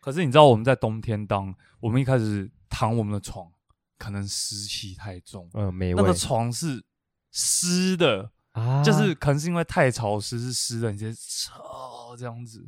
[0.01, 3.47] 可是你知道我们在冬天当我们一开始躺我们的床，
[3.97, 6.83] 可能湿气太重，嗯，美味那个床是
[7.31, 12.63] 湿的，啊，就是可能是因为太潮湿是湿的，你直接操这样子。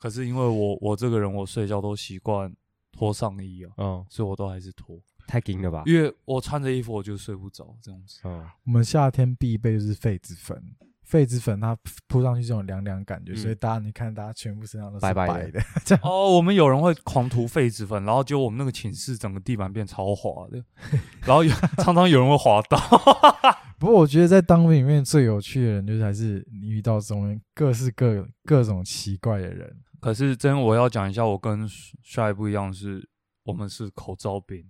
[0.00, 2.52] 可是因为我我这个人我睡觉都习惯
[2.90, 5.82] 脱上衣啊，嗯，所以我都还是脱，太紧了吧？
[5.86, 8.20] 因为我穿着衣服我就睡不着这样子。
[8.24, 10.60] 嗯，我们夏天必备就是痱子粉，
[11.08, 11.76] 痱子粉它
[12.08, 20.64] 铺上去这种凉凉感觉，嗯所以大家你看大家全部身上都是白白的这样 哦，我们有人会狂涂痱子粉，然后结果我们那个寝室整个地板变超滑的，
[21.26, 22.78] 然后有常常有人会滑倒。
[23.78, 29.74] 不过我觉得在当兵里面最有趣的人，就是还是你遇到这种各式各各种奇怪的人。
[30.00, 31.68] 可是真我要讲一下，我跟
[32.02, 33.08] 帅不一样是，
[33.44, 34.64] 我们是口罩兵，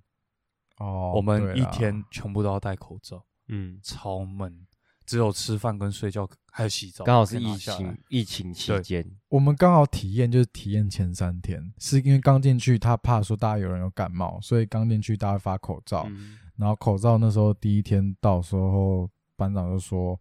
[0.78, 4.66] 哦，我们一天全部都要戴口罩，嗯，超闷，
[5.06, 8.82] 只有吃饭跟睡觉还有洗澡，刚好是疫情疫情期对。
[8.82, 16.38] 间，我们刚好体验就是体验前三天，是因为刚进去，他怕说大家有人有感冒，所以刚进去大家会发口罩，嗯。
[16.56, 20.20] 然后口罩那时候第一天到时候，班长就说，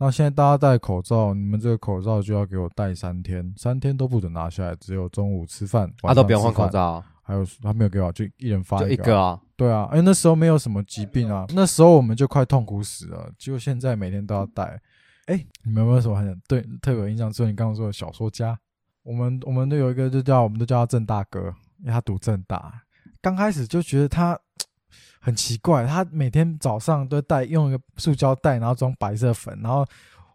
[0.00, 14.80] 那现在大家戴口罩，你们这个口罩就要给我戴三天，三天都不准拿下来，只有中午吃饭，他都不用换口，罩啊，还有他没有给我，就一人发一个啊对啊，因为那时候没有什么疾病啊，那时候我们就快痛苦死了，结果现在每天都要戴。
[15.26, 17.30] 哎，你们有没有什么很对特别有印象？
[17.32, 18.56] 除了你刚刚说的小说家，
[19.02, 22.72] 我们我们都有一个就叫我们都叫他郑大哥，因为他读郑大。
[23.20, 24.38] 刚开始就觉得他
[25.20, 29.84] 很奇怪，他每天早上都带用一个塑胶袋，然后装白色粉，然后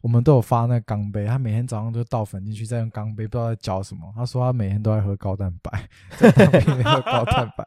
[0.01, 4.11] 我们都有发那个钢杯，他每天早上都倒粉进去，再用钢杯，不知道在搅什么。
[4.15, 5.87] 他说他每天都在喝高蛋白，
[6.17, 7.65] 在当兵喝高蛋白。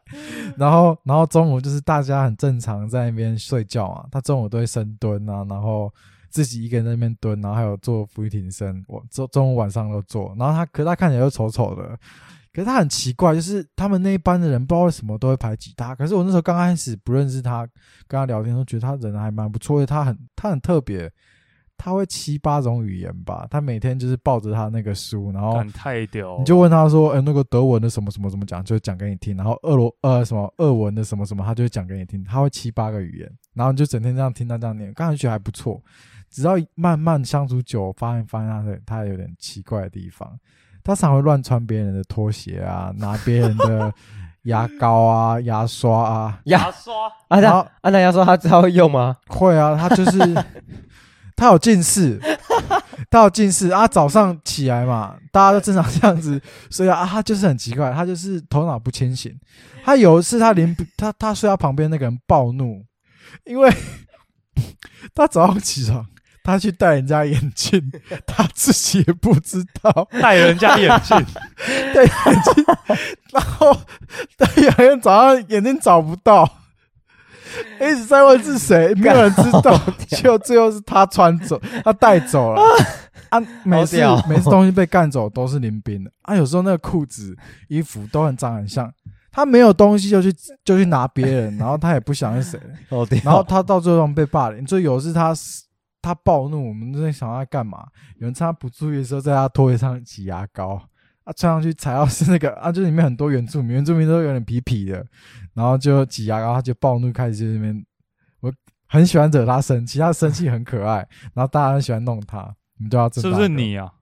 [0.55, 5.91] 然后，然后中午就是大家很正常在那边睡觉啊，他中午都会深蹲啊，然后
[6.29, 10.35] 自己一个人在那边蹲，然后还有做俯卧挺身，我中中午晚上都做。
[10.37, 11.97] 然后他，可是他看起来又丑丑的，
[12.53, 15.93] 可是他很奇怪，就是他们那一班的人不知道为什么都会排挤他。
[15.95, 17.67] 可是我那时候刚开始不认识他，
[18.07, 21.11] 跟他聊天都觉得他人还蛮不错的，他很他很特别。
[21.79, 23.45] 他会七八种语言吧？
[23.51, 29.37] 他每天就是抱着他那个书，然后太屌你就问他说：“哎、那个德文的什么什么怎么讲？”就讲给你听。
[29.37, 32.23] 然后俄罗呃什么俄文的什么什么，他就会讲给你听。
[32.23, 35.79] 他会七八个语言，然后你就整天这样听他这样念，刚才觉得还不错。
[36.31, 40.35] 直到慢慢相处久，发现发现他的他有点奇怪的地方，
[40.87, 43.93] 他常会乱穿别人的拖鞋啊，拿别人的
[44.43, 46.93] 牙膏啊、牙刷啊，牙刷，
[47.27, 49.17] 啊，然后那啊那牙刷他知道会用吗？
[49.27, 50.17] 会啊，他就是
[51.35, 52.17] 他有近视，
[53.11, 53.85] 他有近视啊。
[53.85, 59.37] 早上起来嘛，大家都正常这样子所以，啊他就是很奇怪，他就是头脑不清醒。
[59.83, 62.85] 他有一次他连他他睡他旁边那个人暴怒，
[63.45, 63.69] 因为
[65.13, 66.05] 他早上起床。
[66.47, 67.91] 他去戴人家眼镜，
[68.25, 70.07] 他自己也不知道。
[70.21, 71.17] 戴人家眼镜，
[71.93, 72.65] 戴眼镜，
[73.33, 73.77] 然后
[74.37, 76.49] 戴眼镜早上眼镜找不到，
[77.81, 82.61] 一直在问是谁，没有人知道，就最后是他穿走，他带走了。
[83.27, 86.01] 啊，每次每次东西被干走都是林斌。
[86.01, 87.35] 的啊，有时候那个裤子、
[87.67, 88.89] 衣服都很脏很像，
[89.33, 90.33] 他没有东西就去
[90.63, 92.59] 就去拿别人，然后他也不想是谁，
[93.21, 95.33] 然后他到最后被霸凌，所以有一次他
[96.07, 97.87] 他暴怒，我们都在想他干嘛？
[98.17, 100.81] 有人趁他不注意的时候，在他拖鞋上挤牙膏，
[101.23, 105.05] 啊，穿上去踩到是那个 啊，就里面很多原住民，原住民都有点皮皮的，
[105.53, 107.85] 然后就挤牙膏，他就暴怒，开始在那边，
[108.39, 108.53] 我
[108.87, 113.47] 很喜欢惹他生气，他生气很可爱， 然后大家很喜欢弄他，我们就要是不是？
[113.49, 113.93] 你啊？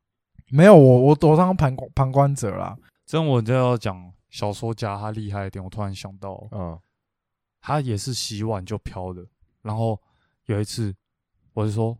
[0.51, 2.77] 没有我，我我当旁旁观者啦。
[3.05, 6.77] 真我就要讲小说家他厉害一点，我突然想到，嗯，
[7.61, 9.25] 他也是洗碗就飘的。
[9.61, 9.99] 然后
[10.45, 10.93] 有一次，
[11.55, 11.97] 我就说：“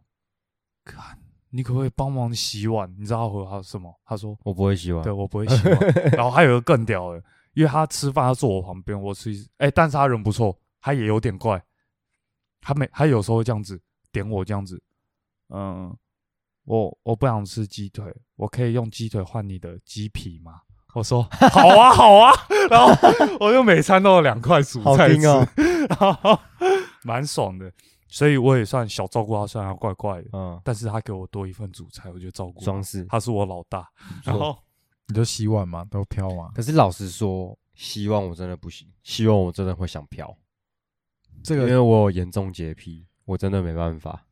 [0.85, 1.17] 看，
[1.49, 3.91] 你可不可以帮忙洗碗？”你知道他回他什么？
[4.05, 5.79] 他说我不会洗：“碗对，我不会洗碗。
[6.13, 11.63] ”然后还有一个更屌的，因为他吃饭他坐我旁边，我吃一哎，但是他人不错，他也有点怪，
[12.61, 14.79] 他每他有时候会这样子点我这样子，
[15.49, 15.95] 嗯，
[16.65, 20.61] 我我不想吃鸡腿，我可以用鸡腿换你的鸡皮吗？
[20.93, 22.31] 我说 好啊好啊，
[22.69, 22.93] 然后
[23.39, 25.21] 我就每餐都有两块蔬好菜吃，
[25.89, 26.39] 然后
[27.03, 27.69] 蛮爽的，
[28.07, 33.05] 所以我也算小照顾他，虽然他怪怪的，嗯，但是他给我多一份主菜，我就照顾他装饰。
[33.09, 33.89] 他是我老大，
[34.23, 34.57] 然后
[35.07, 36.51] 你就洗碗嘛，都飘嘛。
[36.55, 40.35] 可是老实说，希望我真的不行，希望我真的会想飘，
[41.43, 44.25] 这个因为我有严重洁癖，我真的没办法。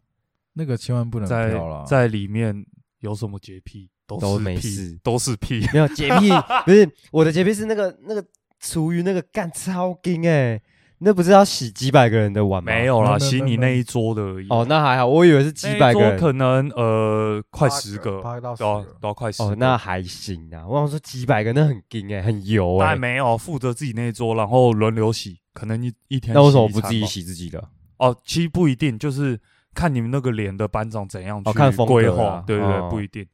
[0.54, 1.84] 那个千万不能在飘了。
[1.86, 2.66] 在里面
[3.00, 5.66] 有什么洁癖都都是屁没事都是屁。
[5.74, 6.30] 没有洁 癖，
[6.64, 8.24] 不是我的洁癖是那个那个
[8.60, 10.62] 厨余那个干超劲哎，
[11.04, 12.72] 那不是要洗几百个人的碗吗？
[12.72, 14.48] 没有啦，洗你那一桌的而已。
[14.50, 16.18] 哦，那还好，我以为是几百个人。
[16.18, 19.50] 可能呃快十个，八到十都要个都要快十个。
[19.50, 20.66] 哦，那还行啊。
[20.68, 23.00] 我想说几百个，那很惊哎，很油哎当然。
[23.00, 26.34] 没有负责自己那一桌，然后轮流洗，可能一一天。
[26.34, 27.06] 那为什么不自己？
[27.06, 27.64] 洗自己的？
[27.98, 29.40] 哦，其实不一定，就是
[29.74, 32.44] 看你们那个连的班长怎样去哦看风格规啊划。
[32.48, 33.26] 对对对，哦不一定。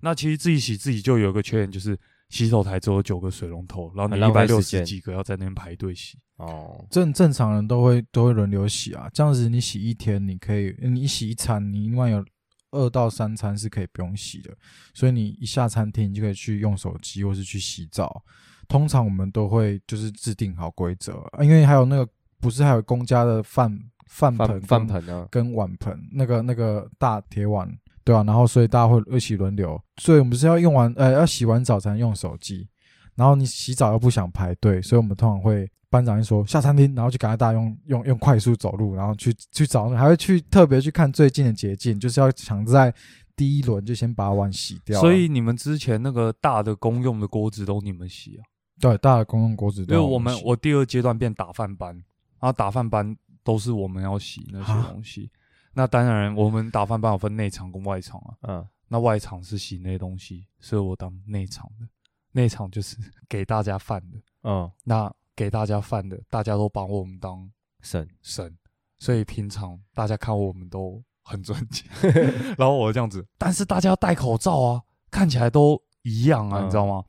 [0.00, 6.18] 那其实自己洗自己就有个缺点，就是洗手台只有九个水龙头，然后你一百六十几个要在那边排队洗。
[6.36, 12.24] 哦，正正常人都会都会轮流洗啊，这样子你洗一天，你可以你洗一餐，你另外有
[12.70, 14.54] 二到三餐是可以不用洗的，
[14.94, 18.22] 所以你一下餐厅你就可以去用手机或是去洗澡。
[18.68, 22.06] 通常我们都会就是制定好规则，啊因为还有那个
[22.38, 25.26] 不是还有公家的饭饭盆饭盆啊？
[25.30, 27.68] 跟碗盆，那个那个大铁碗，
[28.08, 32.66] 对啊，然后所以大家会一起轮流，所以我们是要用完呃要洗完澡才能用手机，
[33.14, 42.90] 然后你洗澡又不想排队，所以我们通常会班长一说下餐厅，然后就赶快大家用用用快速走路，然后去去找，还会去特别去看最近的捷径，就是要抢在
[43.36, 48.40] 第一轮就先把碗洗掉啊，所以你们之前那个大的公用的锅子都你们洗啊？
[48.80, 51.92] 对大的公用锅子都因为我们我第二阶段变打饭班，
[52.40, 54.88] 然后打饭班都是我们要洗那些啊？
[54.94, 55.30] 东西。
[55.78, 58.34] 那当然，我们打饭班有分内场跟外场啊。
[58.48, 61.86] 嗯，那外场是洗那些东西，所以我当内场的。
[62.32, 62.96] 内场就是
[63.28, 64.18] 给大家饭的。
[64.42, 67.48] 嗯，那给大家饭的，大家都把我们当
[67.80, 68.52] 神神，
[68.98, 71.88] 所以平常大家看我们都很尊敬。
[72.58, 77.04] 然后我这样子，但是大家要戴口罩啊，看起来都一样啊，嗯你知道吗？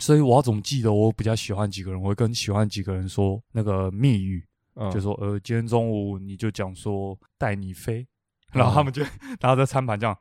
[0.00, 2.02] 所以我要怎么记得我比较喜欢几个人？
[2.02, 4.44] 我会跟喜欢几个人说那个密语，
[4.76, 8.06] 嗯，就说呃，今天中午你就讲说带你飞，
[8.52, 9.02] 然后他们就
[9.40, 10.16] 拿着餐盘这样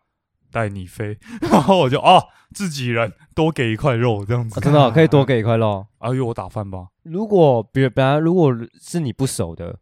[0.51, 1.17] 带你飞，
[1.51, 4.59] 然后我就哦，自己人多给一块肉这样子。
[4.59, 5.85] 啊，真的哦可以多给一块肉。
[5.97, 9.77] 啊，因为我打饭吧，如果比如本来如果是你不熟的，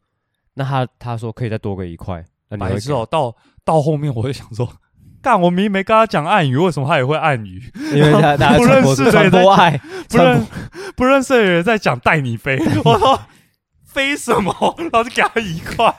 [0.54, 4.68] 那他他说可以再多给一块，那你会给白痴哦，到到后面我就想说，
[5.22, 7.62] 干，我明明没跟他讲暗语，为什么他也会暗语？
[7.94, 9.78] 因为他 大家不认识的也在爱，
[10.10, 10.48] 不认
[10.96, 13.20] 不认识的人在讲带你飞，我说
[13.94, 14.54] 飞什么？
[14.78, 15.94] 然后就给他一块，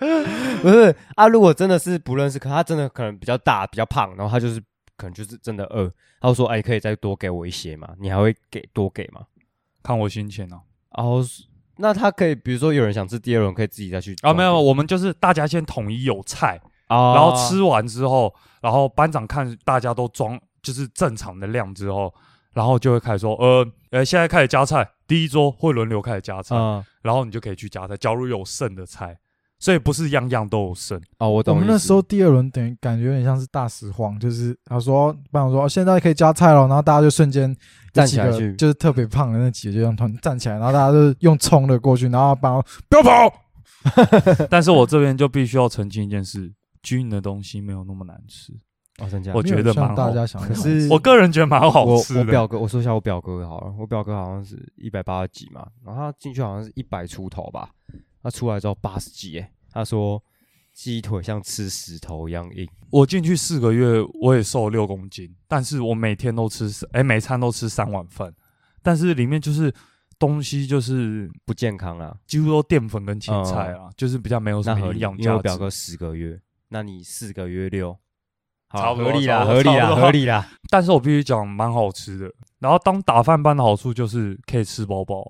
[0.62, 4.60] 不是啊，如果真的是不认识，可他真的可能比较大、比较胖，然后他就是
[4.96, 9.22] 可能就是真的饿，他就说：“哎，可以再多给我一些嘛？”你还会给多给吗？
[9.82, 10.60] 看我心情啊。
[10.96, 11.20] 然后
[11.76, 22.14] 那他可以，比如说有人想吃第二轮，可以自己再去啊，没有，装我们就是大家先统一有菜，啊，然后吃完之后，然后班长看大家都装就是正常的量之后，
[22.52, 27.96] 然后就会开始说，呃呃，现在开始加菜，第一桌会轮流开始加菜，啊然后你就可以去加菜。
[27.96, 29.18] 假如有剩的菜，
[29.58, 30.98] 所以不是样样都有剩。
[31.18, 37.54] 哦，我我懂意思们那时候第二轮等于感觉有点像是大实况，就是他说班长说、哦、现在可以加菜了，然后大家就瞬间
[37.92, 43.40] 站起来去有几个就是特别胖的那几个就让他们站起来，然后大家就用冲的过去，然后班长说不要跑，
[44.50, 48.52] 但是我这边就必须要澄清一件事：均匀的东西没有那么难吃。
[48.98, 49.36] 哦，真假的？
[49.36, 52.20] 我觉得蛮好大家想可是我个人觉得蛮好吃的。
[52.20, 57.70] 我表哥，我说一下我表哥好了，我表哥好像是一百八十几嘛，然后他进去好像是一百出头吧，
[58.22, 60.22] 他出来之后八十几，哎，他说
[60.72, 68.32] 鸡腿像吃石头一样硬，我进去四个月，我也瘦了六公斤，但是我每天都吃，哎、每餐都吃三碗饭，
[68.82, 69.72] 但是里面就是
[70.20, 75.22] 东西就是不健康啊，几乎都淀粉跟青菜啊，就是比较没有什么营养价值。
[75.24, 77.96] 因为我表哥十个月，那你四个月六，
[78.74, 80.46] 好合理啦，合理啦，合理啦。
[80.68, 82.30] 但是我必须讲，蛮好吃的。
[82.58, 85.20] 然后当打饭班的好处就是可以吃饱饱，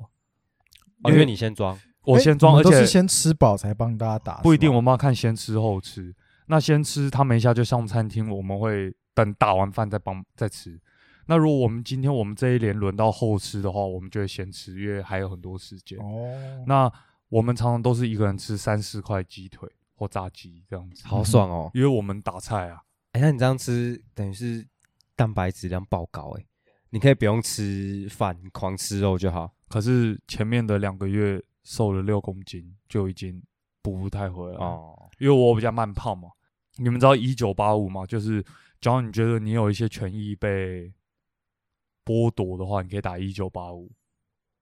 [1.02, 6.14] 哦，因为你先装，我先装，而且都是而且先吃饱才帮大家打，不一定，我们要看先吃后吃。
[6.46, 10.80] 那先吃，他们一下就上餐厅，我们会等打完饭再帮再吃。
[11.26, 15.98] 那如果我们今天我们这一连轮到后吃的话，我们就会先吃，因为还有很多时间。
[15.98, 16.30] 哦，
[16.66, 16.92] 那
[17.30, 21.70] 我们常常都是一个人吃三四块鸡腿或炸鸡这样子，好爽哦。
[21.72, 22.83] 因为我们打菜啊，
[23.14, 24.66] 哎，那你这样吃等于是
[25.14, 26.44] 蛋白质量爆高哎，
[26.90, 29.55] 你可以不用吃饭，狂吃肉就好。
[29.68, 33.40] 可是前面的两个月瘦了六公斤，就已经
[33.83, 34.64] 补不太回来了。
[34.64, 36.29] 哦，因为我比较慢胖嘛。
[36.77, 38.05] 你们知道一九八五吗？
[38.05, 38.42] 就是
[38.80, 40.93] 只要你觉得你有一些权益被
[42.05, 43.93] 剥夺的话，你可以打一九八五，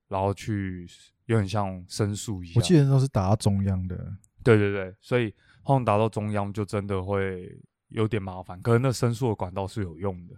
[0.09, 0.87] 然后去
[1.25, 2.55] 有点像申诉一样。
[2.57, 3.97] 我记得都是打到中央的，
[4.45, 7.59] 对对对，所以后面打到中央就真的会
[7.93, 10.35] 有点麻烦，可能那申诉的管道是有用的。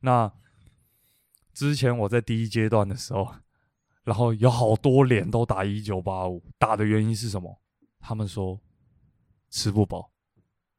[0.00, 0.30] 那
[1.52, 3.34] 之前我在第一阶段的时候，
[4.04, 7.60] 然后有好多连都打一九八五，打的原因是什么？
[8.00, 8.60] 他们说
[9.50, 10.10] 吃不饱，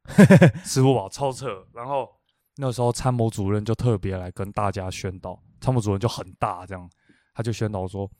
[0.64, 1.66] 吃不饱，超扯。
[1.72, 2.10] 然后
[2.56, 6.90] 那时候参谋主任就特别来跟大家宣导，参谋主任就很大，这样
[7.34, 8.10] 他就宣导说，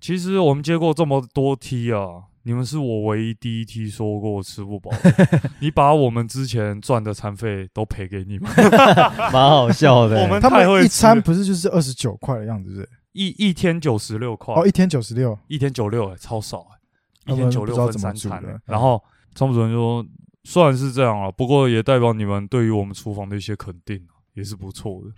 [0.00, 4.90] 其实我们接过这么多梯啊，你们是我唯一第一梯说过吃不饱，
[5.60, 8.50] 你把我们之前赚的餐费都赔给你们，
[9.32, 10.22] 蛮好笑的。
[10.22, 12.86] 我们他太会们一餐不是就是二十九块的样子？
[13.12, 16.78] 一一天九十六块，哦，一天九十六，一天九六、欸，超少、欸，
[17.24, 18.60] 他们一天九六不知道怎么分三餐、欸。
[18.66, 19.02] 然后
[19.34, 20.06] 参谋主任就说，
[20.44, 25.10] 虽然是这样啊，不过也代表你们对于我们厨房的一些肯定啊，也是不错的。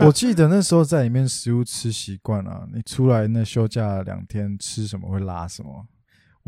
[0.06, 5.86] 我记得那时候在里面食物吃习惯了，你出来那休假两天吃什么会拉什么。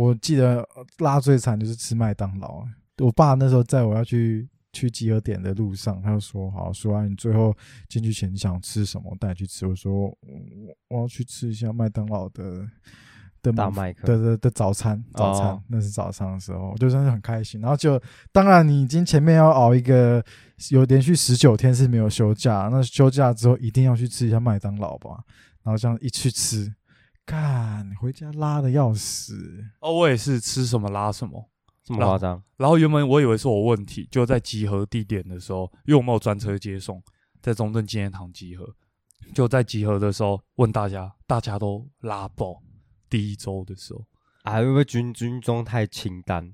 [0.00, 2.64] 我记得呃拉最惨就是吃麦当劳。
[2.98, 7.54] 我爸那时候在我要去去集合点的路上，他就说：“好，说完你最后
[7.86, 10.16] 进去前你想吃什么，我带你去吃。”我说：“我
[10.88, 12.66] 我要去吃一下麦当劳的
[13.42, 17.60] 的大麦克的的的早餐，早餐、哦那是早餐的时候，我就真的很开心。
[17.60, 18.00] 然后就
[18.32, 20.24] 当然你已经前面要熬一个
[20.70, 25.22] 有连续十九天是没有休假，那休假之后一定要去吃一下麦当劳吧。
[25.62, 26.72] 然后这样一去吃，
[27.30, 29.64] 干回家拉的要死。
[29.78, 31.48] 哦，我也是吃什么拉什么。
[31.84, 32.42] 这么夸张？
[32.56, 37.02] 然后原本我以为是我问题，就在集合地点的时候，因为我没有专车接送，
[37.40, 38.68] 在中正纪念堂集合，
[39.32, 42.60] 就在集合的时候问大家，大家都拉爆。
[43.08, 44.04] 第一周的时候，
[44.42, 46.52] 啊，会不会军军中太清淡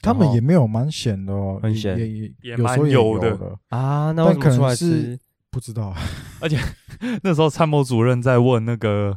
[0.00, 4.10] 他们也没有蛮咸的很咸也也也有时候也蛮油的的，啊？
[4.12, 5.20] 那为什么出来能是吃？
[5.50, 5.94] 不知道。
[6.40, 6.58] 而且
[7.22, 9.16] 那时候参谋主任在问那个，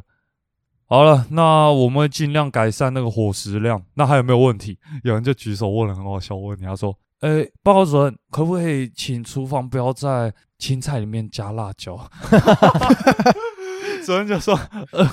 [0.88, 4.78] 好了，那我们会尽量改善那个伙食量，那还有没有问题？
[5.02, 11.98] 有人就举手问了很好笑的问题，他说：“呃、报告主任，可不可以请厨房不要在青菜里面加辣椒？”
[14.06, 14.54] 主任就说
[14.92, 15.10] ：“呃，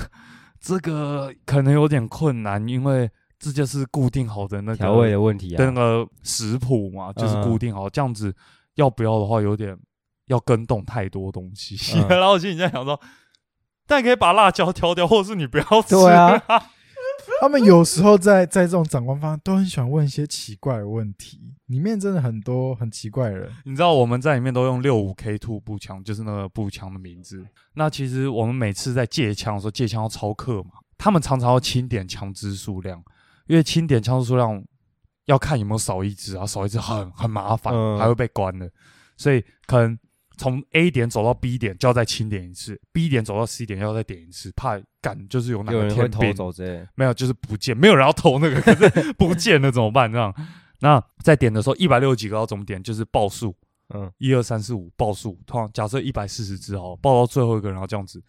[0.59, 3.09] 这个可能有点困难，因为
[3.39, 8.31] 这就是固定好的那个调味的问题的那啊，个食谱嘛，就是嗯固定好，这样子
[8.75, 9.75] 要不要的话，有点
[10.27, 11.75] 要跟动太多东西。
[11.97, 12.99] 嗯然后我心里在想说，
[13.93, 15.89] 但可以把辣椒挑掉，或者是你不要吃。
[15.89, 16.41] 对啊，
[17.41, 23.51] 他们有时候在在这种长官方都很喜欢问一些奇怪的问题，里面真的很多很奇怪的人。
[23.65, 27.45] 你知道我们在里面都用六五 K two 步枪，就是那个步枪的名字。
[27.75, 33.03] 那其实我们每次在借枪的时候，借枪要超课嘛，他们常常要清点枪支数量，
[33.45, 34.63] 因为清点枪支数量
[35.25, 38.67] 要看有没有少一支啊，少一支很很麻烦，嗯还会被关的，
[39.17, 39.97] 所以可能
[40.35, 46.87] 从 A 点走到 B 点就要再清点一次，B 点走到 C 点要再点一次，怕赶就是有哪个天兵走之类的。
[46.95, 50.11] 没有，就是不见，没有人要偷那个，可是 不见了怎么办？
[50.11, 50.33] 这样，
[50.79, 52.81] 那在点的时候，一百六十几个要怎么点？
[52.81, 53.55] 就是报数，
[53.93, 55.39] 嗯，一二三四五报数。
[55.45, 58.21] 通常假设一百四十只哦，报到最后一个人，然后这样子，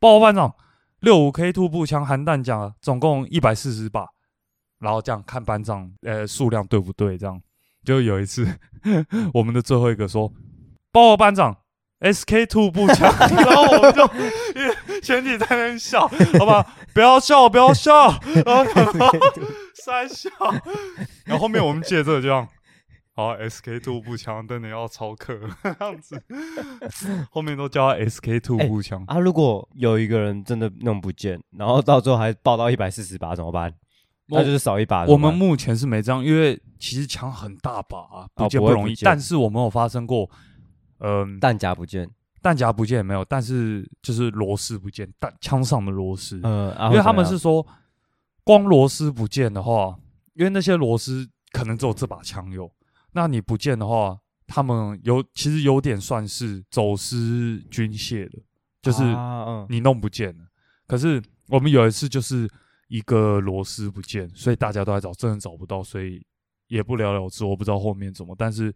[0.00, 0.52] 报告班长，
[1.00, 4.08] 六五 K 突步枪含弹夹啊总共一百四十把，
[4.78, 7.18] 然后这样看班长呃数量对不对？
[7.18, 7.40] 这样
[7.84, 8.46] 就有一次
[9.34, 10.32] 我们的最后一个说，
[10.94, 11.56] 报告班长。
[12.00, 16.06] SK two 步枪，然后我们就全体在那边笑，
[16.38, 18.08] 好吧， 不要笑，不要笑，
[18.44, 18.64] 然后
[19.74, 20.28] 三笑，
[21.24, 22.46] 然后后面我们借这个这样，
[23.14, 26.22] 好，SK two 步枪真的要超课这样子，
[27.30, 33.72] 后面都叫他 SK two 哎步枪，啊，如果有一个人真的弄不见，然后到最后还报到一百四十把怎么办？
[34.26, 35.06] 那就是少一把。
[35.06, 40.28] 我们目前是没这样，因为其实枪很大把啊，不见不容易，但是我们有发生过，
[40.98, 42.08] 嗯、弹夹不见，
[42.42, 47.66] 弹夹不见也没有，但是就是螺丝不见，弹枪上的螺丝，嗯，啊因为他们是说，
[48.42, 49.96] 光螺丝不见的话，
[50.34, 52.70] 因为那些螺丝可能只有这把枪有，
[53.12, 58.38] 那你不见的话，他们有其实有点算是走私军械的，
[58.82, 59.02] 就是
[59.68, 60.44] 你弄不见了。
[60.86, 62.48] 可是我们有一次就是
[62.88, 66.22] 一个螺丝不见，所以大家都在找，真的找不到，所以
[66.68, 67.44] 也不了了之。
[67.44, 68.74] 我不知道后面怎么，但是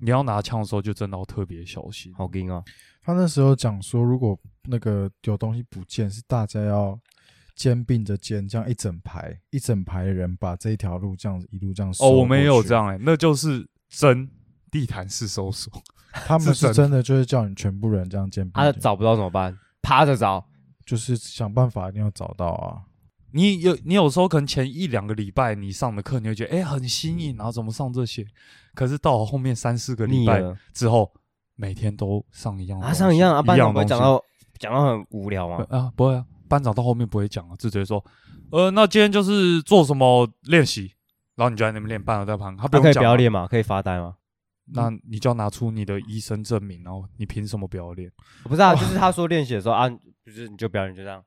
[0.00, 2.12] 你要拿枪的时候就真的要特别小心。
[2.14, 2.62] 好硬啊。
[3.02, 6.98] 他那时候讲说，如果那个有东西不见，是大家要
[7.54, 14.30] 肩并着肩，这样一整排一整排的人把这一条路这样子一路这样哦，我们也有这样，样哎、那就是真
[14.70, 15.72] 地毯式搜索。
[16.12, 19.56] 他们是真的就是叫你全部人这样肩并肩，他找不到怎么办？
[19.82, 20.46] 趴着找。
[20.86, 22.80] 就是想办法一定要找到啊。
[23.32, 28.24] 你有你有时候可能前一两个礼拜你上的课，你会觉得哎、诶很新颖，然后怎么上这些？
[28.74, 31.12] 可是到了后面三四个礼拜之后，
[31.56, 34.22] 每天都上一样啊，上一样啊，班长不会讲到
[34.58, 35.66] 讲到很无聊吗？
[35.68, 38.04] 呃啊，不会啊，班长到后面不会讲啊，就直接说，
[38.50, 40.92] 呃，那今天就是做什么练习，
[41.34, 43.46] 然后你就在那边练，班长在旁边，他不他可以不要练吗？
[43.46, 44.14] 可以发呆吗？
[44.72, 48.10] 那你就要拿出你的医生证明，然后你凭什么不要练？
[48.44, 51.22] 不是啊，就是他说练习的时候啊，就是你就不要练，就这样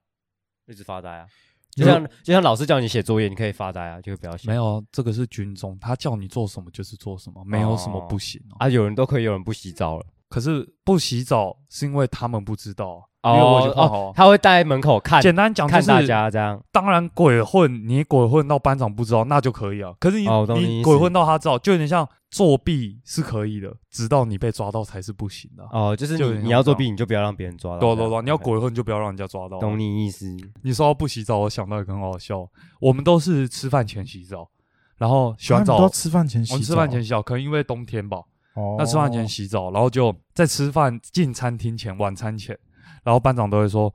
[0.68, 1.26] 一直发呆啊。
[1.72, 4.48] 就像就像老师叫你写作业，你可以发呆啊，就不要写。
[4.48, 8.56] 没有，这个是军中，他叫你做什么就是做什么，没有什么不行哦。
[8.60, 10.06] 啊，有人都可以，有人不洗澡了。
[10.30, 14.14] 可是不洗澡是因为他们不知道，因为我已经换好哦了，。
[14.16, 16.60] 他会待在门口看简单讲就看大是，家这样。
[16.72, 19.94] 当然鬼混，你鬼混到班长不知道那就可以啊。
[20.00, 25.70] 可是你、哦我懂你意思你鬼混到他知道，就有点像作弊是可以的，直到你被抓到才是不行的啊。
[25.72, 27.80] 哦，就是就有你要作弊，你就不要让别人抓到。
[27.80, 29.60] 对对对，你要鬼混就不要让人家抓到啊。
[29.60, 30.26] 懂你意思。
[30.64, 32.48] 你说到不洗澡，我想到一个很好笑，
[32.80, 34.50] 我们都是吃饭前洗澡，
[34.98, 38.18] 然后洗完澡，啊你都吃饭前洗澡，我们吃饭前洗澡，可能因为冬天吧，
[38.56, 42.58] 哦，那吃饭前洗澡，然后就在吃饭进餐厅前，晚餐前，
[43.04, 43.94] 然后班长都会说，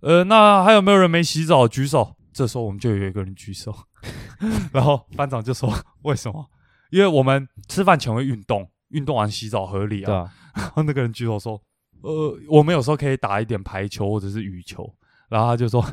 [0.00, 1.66] 呃，那还有没有人没洗澡？
[1.66, 2.16] 举手。
[2.32, 3.74] 这时候我们就有一个人举手，
[4.72, 5.70] 然后班长就说
[6.02, 6.46] 为什么？
[6.90, 10.14] 因为我们吃饭前会运动，运动完洗澡合理啊。
[10.14, 11.60] 啊，然后那个人举手说，
[12.02, 14.94] 呃，我们有时候可以打一点排球或者是羽球，
[15.28, 15.84] 然后他就说。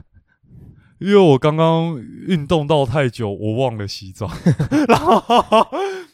[0.99, 1.97] 因为我刚刚
[2.28, 4.30] 运动到太久，我忘了洗澡。
[4.86, 5.22] 然后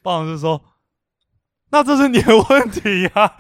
[0.04, 0.62] 班长就说
[1.74, 3.36] ：“那这是你的问题啊，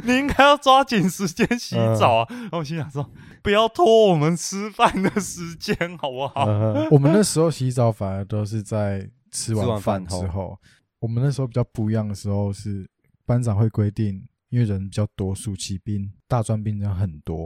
[0.04, 2.26] 你应该要抓紧时间洗澡啊。
[2.28, 3.10] 然后我心想说
[3.42, 10.58] ：“不要拖我们吃饭的时间，好不好？”嗯 我们那时候洗澡反而都是在吃吃完完饭之后。
[11.00, 12.88] 我们那时候比较不一样的时候是
[13.24, 17.44] 班长会规定，因为人比较多，暑期兵、大专兵人很多，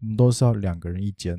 [0.00, 1.38] 我们都是要两个人一间。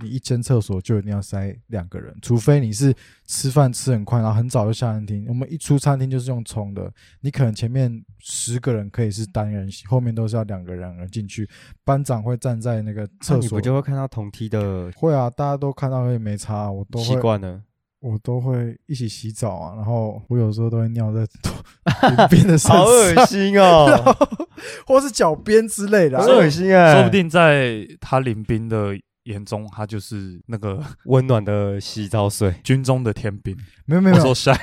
[0.00, 2.94] 你一间厕所就一定要塞两个人，除非你是
[3.26, 5.24] 吃饭吃很快，然后很早就下餐厅。
[5.28, 11.48] 我们一出餐厅就是用冲的，你可能前面十个人可以是单人洗，后面都是要两个人人进去。
[11.84, 17.62] 班长会站在那个厕所，你不就会看到同梯的会啊，大家都看到也没差，我都习惯了？
[18.00, 24.16] 我都会一起洗澡啊，然后我有时候都会尿在林边 的身上，好恶心哦，
[24.86, 26.94] 或是脚边之类的恶心哎！
[26.94, 28.96] 说不定在他临兵的
[29.26, 33.56] 眼中，他就是那个 温暖的洗澡水，军中的天兵。
[33.84, 34.58] 没有没有没有我说晒，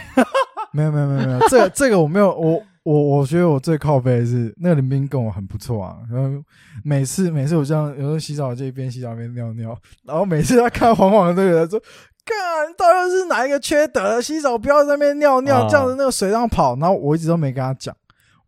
[0.73, 6.43] 没有没有 没有没有，这个这个我没有，我我我觉得我最靠背的是那个林兵跟我很不错啊，然后
[6.83, 11.81] 每次每次我这样有时候洗澡就一边洗澡一边尿尿，然后每次他看黄黄的这个人说。
[12.25, 12.33] 干，
[12.77, 14.21] 到底是哪一个缺德？
[14.21, 16.73] 洗澡不要在那边尿尿，啊这样子那个水上跑。
[16.77, 17.93] 然后我一直都没跟他讲，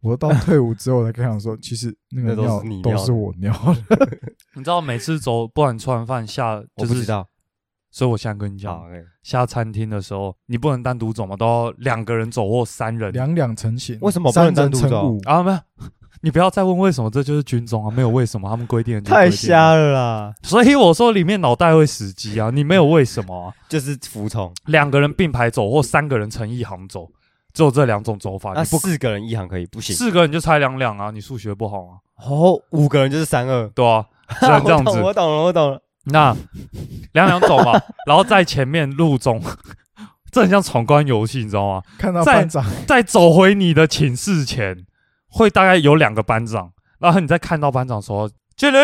[0.06, 4.08] 我到 退伍之后才跟他讲说，其实那个都是尿都是你尿的我尿的。
[4.54, 7.28] 你知道每次走，不然吃完饭下，就是，我不知道。
[7.90, 8.84] 所以我现在跟你讲
[9.24, 13.12] 下餐厅的时候，你不能单独走嘛，都要两个人走或三人。
[13.14, 15.22] 两两成行，为什么不能三人单独走成五？
[15.26, 15.60] 啊，没有，
[16.22, 20.34] 你不要再问为什么，这就是军中啊，没有为什么，他们规定的太瞎了啦！
[20.44, 23.54] 所以我说里面脑袋会死机啊，你没有为什么啊？
[23.70, 24.54] 就是服从。
[24.66, 27.10] 两个人并排走或三个人成一行走，
[27.56, 28.52] 只有这两种走法。
[28.54, 29.96] 那你不四个人一行可以，不行。
[29.96, 31.98] 四个人就猜两两啊，你数学不好啊，
[32.30, 34.06] 哦，五个人就是三二，对啊，
[34.40, 35.02] 只能这样子。
[35.02, 35.82] 我懂了，我懂了。
[36.08, 36.36] 那
[37.14, 37.72] 两两走嘛，
[38.06, 39.42] 然后在前面路中，
[40.32, 41.82] 这很像闯关游戏，你知道吗？
[41.98, 44.86] 看到在班长，在走回你的寝室前，
[45.30, 48.78] 会大概有两个班长，然后你再看到班长说“敬礼，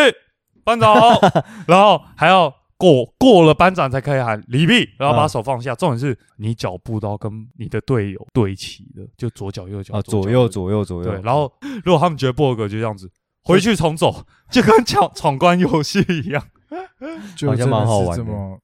[0.64, 1.20] 班长好”，
[1.68, 2.52] 然后还要
[2.82, 5.76] 过过了班长才可以喊“礼毕”，然后把嗯手放下。
[5.76, 11.12] 重点是你脚步都要跟你的队友对齐的，就左脚右脚啊，左右左右左右。
[11.12, 11.22] 对。
[11.22, 11.52] 然后
[11.86, 13.08] 如果他们觉得不合格，就这样子
[13.44, 16.44] 回去重走， 就跟闯闯关游戏一样。
[17.38, 18.60] 就蛮好玩的这么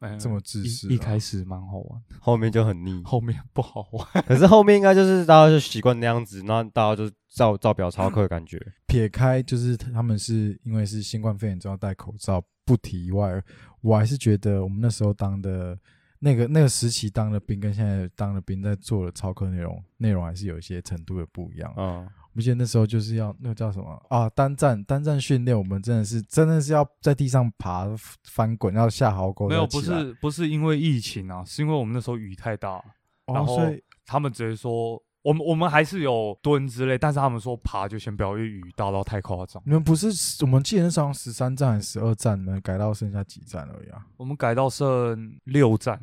[0.00, 0.90] 哎这么自私啊。
[0.90, 3.02] 一一开始蛮好玩，后面就很腻。
[3.04, 4.24] 后面不好玩。
[4.24, 8.58] 可是后面应该就是大家就习惯那样子，那大家就照照表操课的感觉。
[8.88, 13.40] 撇开就是他们是因为是新冠肺炎之后戴口罩不提以外，
[13.82, 15.78] 我还是觉得我们那时候当的
[16.18, 21.72] 那个那个时期当的兵跟现在当的兵在做的操课内容内容还是有一些程度的不一样。
[21.76, 27.86] 嗯，我记得那时候就是要那个叫什么啊单站单站训练，我们真的是真的是要在地上爬
[28.24, 32.82] 翻滚，要下壕沟没有，不是不是因为疫情啊，是因为我们那时候雨太大，
[33.26, 39.60] 然哦，后所以他们直接说，我们我们还是有蹲之类，但是他们说爬就先不要，因为雨大到太夸张。
[39.66, 40.06] 你们不是
[40.42, 44.06] 我们记得那时候十三站还是十二站，你们改到剩下几站而已啊？
[44.18, 45.98] 我们改到剩六站，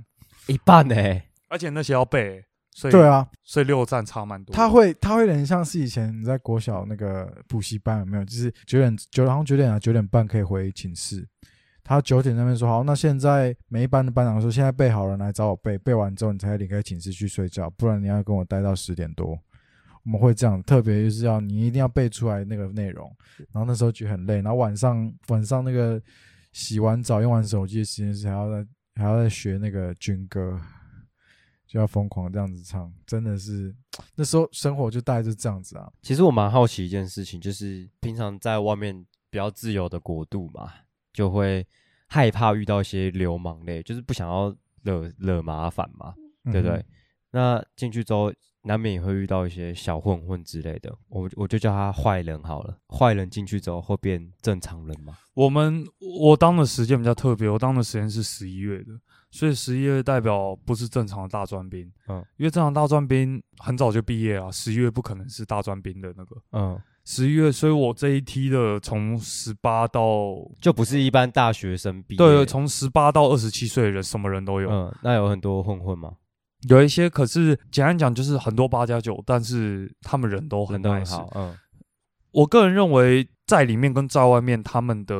[0.48, 0.96] 一半呢、
[1.48, 4.58] 而且那些要背，所以对啊，所以六站差蛮多的。
[4.58, 8.26] 他会他会有点像是以前你在国小那个补习班有没有？
[8.26, 11.26] 就是九点九然后九点啊九点半可以回寝室，
[11.84, 19.38] 他九点那边说好，那现在每一班的班长说现在备好了来找我背，背完之后你才离开寝室去睡觉，不然你要跟我待到十点多。
[20.06, 23.10] 我们会这样，特别就是要你一定要背出来那个内容，
[23.54, 26.02] 然后那时候觉得很累，然后晚上晚上那个
[26.52, 30.60] 洗完澡用完手机的时间是还要在还要在学那个军歌，
[31.66, 33.74] 就要疯狂这样子唱，真的是
[34.14, 35.90] 那时候生活就大概就这样子啊。
[36.02, 40.70] 其实我蛮好奇一件事情，就是平常在外面比较自由的国度嘛，
[41.14, 41.66] 就会
[42.08, 44.54] 害怕遇到一些流氓类，就是不想要
[44.84, 46.14] 惹惹麻烦嘛，
[46.52, 46.78] 对不对？
[46.78, 46.86] 嗯
[47.36, 52.78] 那进去之后，难免也会遇到一些小混混之类的，我我就叫他坏人好了。
[52.90, 55.18] 坏人进去之后会变正常人吗？
[55.34, 55.84] 我们
[56.20, 58.94] 我当的时间比较特别，我当的时间是十一月的，
[59.32, 72.18] 所以十一月代表不是正常的大专兵，嗯因为正常大专兵很早就毕业啊，十一月不可能是大专兵的那个嗯，十一月，所以我这一梯的从十八到就不是一般大学生毕业。
[72.18, 76.14] 对，从十八到二十七岁的人，什么人都有，嗯，那有很多混混吗？
[76.70, 81.54] 有一些可是简单讲就是很多八加九，但是他们人都很 nice 好，嗯，
[82.32, 85.16] 我个人认为在里面跟在外面他们的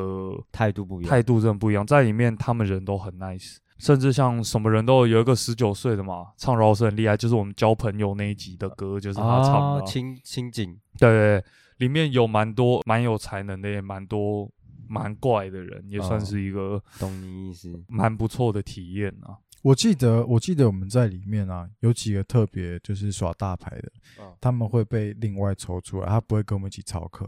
[0.50, 1.10] 态度不一样。
[1.10, 11.44] 态度真的不一样，在里面他们人都很 nice，甚至像什么人都有有一个十九岁的嘛，唱饶舌很厉害，就是我们交朋友那一集的歌就是他唱的啊、啊，清清景，对，
[11.78, 14.50] 里面有蛮多蛮有才能的，也蛮多
[14.88, 17.72] 蛮怪的人，也算哦是一个懂你意思。
[17.88, 19.38] 蛮不错的体验啊。
[19.62, 27.26] 我记得，我记得我们在里面啊，有几个特别就是耍大牌的，嗯他们会被另外抽出来，他不会跟我们一起操课，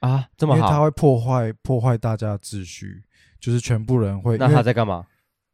[0.00, 3.02] 啊，这么好，因为他会破坏破坏大家的秩序，
[3.38, 4.38] 就是全部人会。
[4.38, 5.04] 那因为他在干嘛？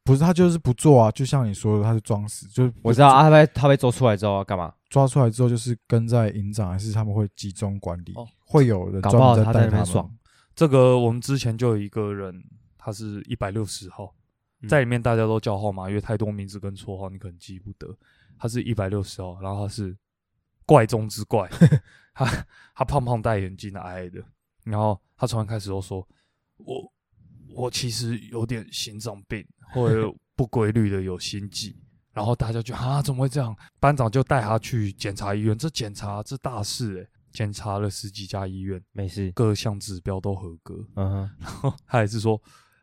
[0.04, 4.72] 不是他就是不做啊，就像你说的，他是装死，就是我知道啊，他被他被做出来之后要干嘛？
[4.90, 10.18] 抓出来之后就是跟在营长，还是他们会集中管理，哦会有人搞不专门好他在带他们那边爽。
[10.54, 12.44] 这个我们之前就有一个人，
[12.76, 14.14] 他是一百六十号，
[14.60, 17.96] 嗯在里面大家都叫号码，因为太多名字跟绰号你可能记不得。
[18.36, 19.96] 他是一百六十号，然后他是
[20.66, 21.48] 怪中之怪，
[22.14, 24.22] 他他胖胖戴眼镜矮矮的，
[24.64, 26.06] 然后他从一开始都说
[26.56, 26.92] ：“我
[27.54, 31.76] 我其实有点心脏病，或者不规律的有心悸。”
[32.12, 33.54] 然后大家就啊怎么会这样？
[33.78, 40.74] 班长就带他去检查医院，这检查这大事诶、检查了十几家医院，没事，各项指标都合格。
[40.96, 41.30] 嗯
[41.62, 42.40] 哼，他也是说，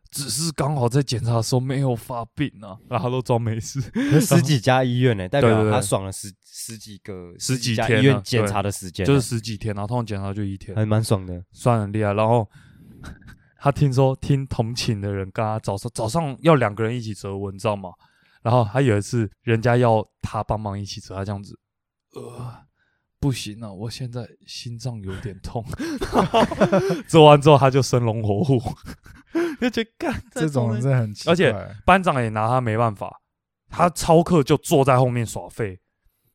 [0.09, 3.81] 只是刚好在检查的时候没有发病啊，然后他都装没事。
[4.21, 11.43] 十几家医院呢， 代表他爽了十十几个十几家医院检查的时间呢，就是十几天，然后通常检查就一天，还蛮爽的。
[11.51, 12.13] 算很厉害。
[12.13, 12.49] 然后
[13.59, 17.89] 他听说听同寝的人跟他早上早上要两个人一起折文，你知道吗？
[18.47, 21.59] 然后他有一次人家要他帮忙一起折，他这样子，
[22.13, 22.55] 呃，
[23.19, 25.61] 不行啊，我现在心脏有点痛。
[27.09, 28.57] 折完之后他就生龙活虎，
[29.59, 33.19] 就觉得干这种人真的很奇怪，而且班长也拿他没办法，
[33.67, 35.77] 他超课就坐在后面耍废。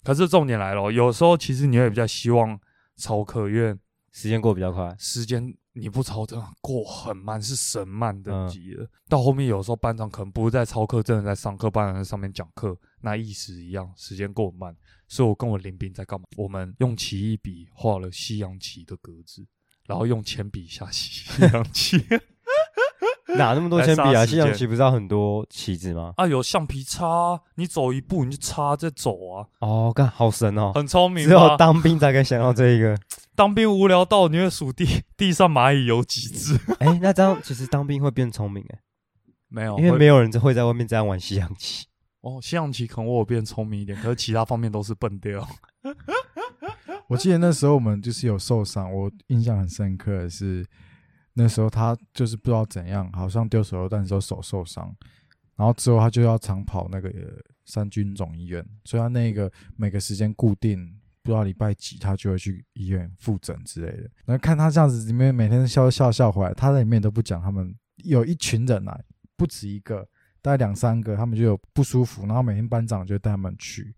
[0.05, 2.61] 可是重点来了哦，有时候其实你会比较希望
[2.99, 3.75] 超课，因为
[4.13, 5.43] 时间过得比较快，时间
[5.75, 8.89] 你不操真的过很慢，是神慢等嗯级的。
[9.09, 14.77] 到后面有时候班长可能不是在操课，真的在上课，班长在上面讲课，那意思一样，时间过很慢。
[15.09, 16.27] 所以我跟我林兵在干嘛？
[16.37, 19.47] 我们用奇异笔画了西洋棋的格子，
[19.87, 22.05] 然后用铅笔下西 洋棋。
[23.39, 24.27] 哪那么多来铅笔啊？
[24.27, 26.13] 西洋棋不是要很多棋子吗？
[26.17, 30.73] 啊，有橡皮擦啊，你走一步你就擦再走啊，哦，干好神哦！
[30.75, 31.57] 很聪明只有吧？
[31.57, 32.97] 当兵才可以想到这一个。
[33.35, 36.59] 当兵无聊到你会数地 地上蚂蚁有几只？
[36.81, 38.79] 哎，那这样其实当兵会变聪明哎，
[39.49, 41.87] 没有，因为没有人会在外面这样玩西洋棋。
[42.21, 45.47] 哦，西洋棋可能我有变聪明一点，可是其他方面都是笨掉。
[47.09, 50.65] 我记得那时候我们就是有受伤，我印象很深刻的是，
[51.35, 54.95] 那时候他就是不知道怎样，好像丢手榴弹的时候手受伤，
[55.57, 57.11] 然后之后他就要长跑那个
[57.65, 60.87] 三军总医院，所以他那个每个时间固定，
[61.23, 64.03] 不知道礼拜几他就会去医院复诊之类的。
[64.25, 67.75] 然后看他这样子，里面每天笑笑笑回来，他在里面都不讲，他们
[68.05, 69.01] 有一群人啊，
[69.37, 70.07] 不止一个，
[70.43, 73.95] 大概两三个，他们就有不舒服，然后每天班长就带他们去。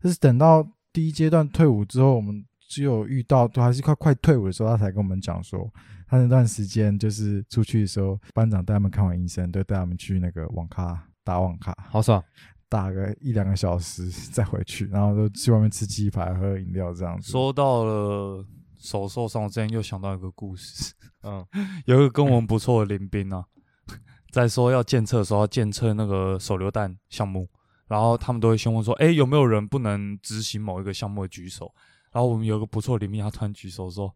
[0.00, 5.70] 但是等到第一阶段退伍之后，我们只有遇到，都还是快快退伍的时候，他才跟我们讲说，
[6.08, 12.24] 他那段时间就是出去的时候，班长带他们看完医生，都带他们去那个网咖打网咖，好爽！
[12.70, 17.30] 打个一两个小时再回去，然后就去外面吃鸡排、喝饮料这样子。
[17.30, 18.42] 说到了
[18.78, 20.94] 手受伤，我之前又想到一个故事，
[21.24, 21.46] 嗯，
[21.84, 23.44] 有一个跟我们不错的林兵啊，
[24.32, 27.46] 在说要检测的时候要检测那个手榴弹项目，
[27.86, 31.70] 然后他们都会先问说，哎、有没有人不能执行某一个项目的举手？
[32.12, 34.14] 然后我们有个不错的林兵，他突然举手说，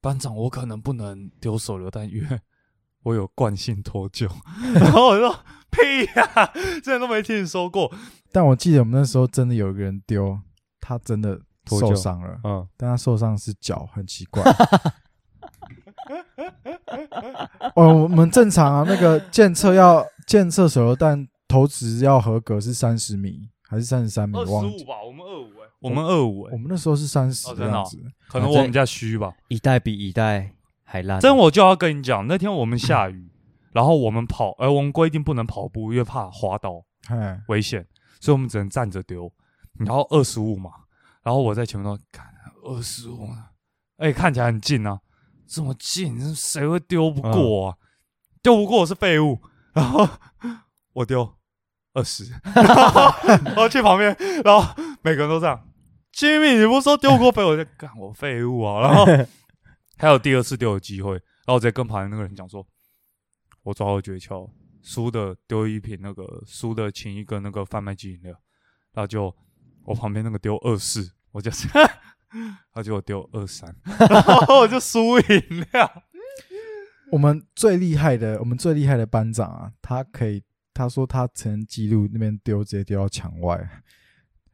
[0.00, 2.40] 班长，我可能不能丢手榴弹，因为
[3.02, 4.28] 我有惯性脱臼。
[4.74, 5.32] 然后我说
[5.70, 7.92] 屁呀、之前都没听你说过。
[8.32, 10.38] 但我记得我们那时候真的有一个人丢，
[10.80, 14.42] 他真的脱臼受伤了，嗯，但他受伤是脚，很奇怪。
[17.76, 24.36] 哦，我们正常啊，那个检测要检测手榴弹投掷要合格是三十米还是三十三米？
[24.36, 24.52] 二十。
[24.52, 29.32] 五吧，我们二五哎，我们二五哎我，们那时候是三十哦真的哦这样子，可能我们家虚吧。
[29.48, 30.52] 一代比一代
[30.84, 31.18] 还烂。
[31.20, 33.30] 真我就要跟你讲，那天我们下雨，
[33.72, 37.86] 然后我们跑，呃，我们规定不能跑步，因为怕滑倒哎，危险，
[38.20, 39.32] 所以我们只能站着丢。
[39.78, 40.70] 然后二十五嘛，
[41.22, 42.26] 然后我在前面说，看
[42.62, 43.28] 二十五，
[43.96, 45.00] 哎，看起来很近啊，
[45.46, 47.76] 这么近，谁会丢不过啊？
[48.42, 49.38] 丢不过我是废物。
[49.72, 50.06] 然后
[50.92, 51.32] 我丢
[51.94, 52.24] 二十，
[52.54, 54.14] 然后去旁边，
[54.44, 55.62] 然后每个人都这样。
[56.20, 57.46] Jimmy，你不是说丢过废物？
[57.46, 58.82] 我在干我废物啊！
[58.82, 59.06] 然后
[59.96, 62.66] 还有第二次丢的机会，然后我直接跟旁边那个人讲说，
[63.62, 64.46] 我抓到诀窍，
[64.82, 68.38] 输的丢一瓶那个，输的请一个那个贩卖机饮料，
[68.92, 69.34] 然后就
[69.84, 71.66] 我旁边那个丢二四，我就是，
[72.74, 73.74] 他就丢二三，
[74.10, 76.02] 然后我就输饮料。
[77.10, 80.42] 我们最厉害的，我们最厉害的班长啊，他可以，
[80.74, 83.66] 他说他曾记录那边丢直接丢到墙外，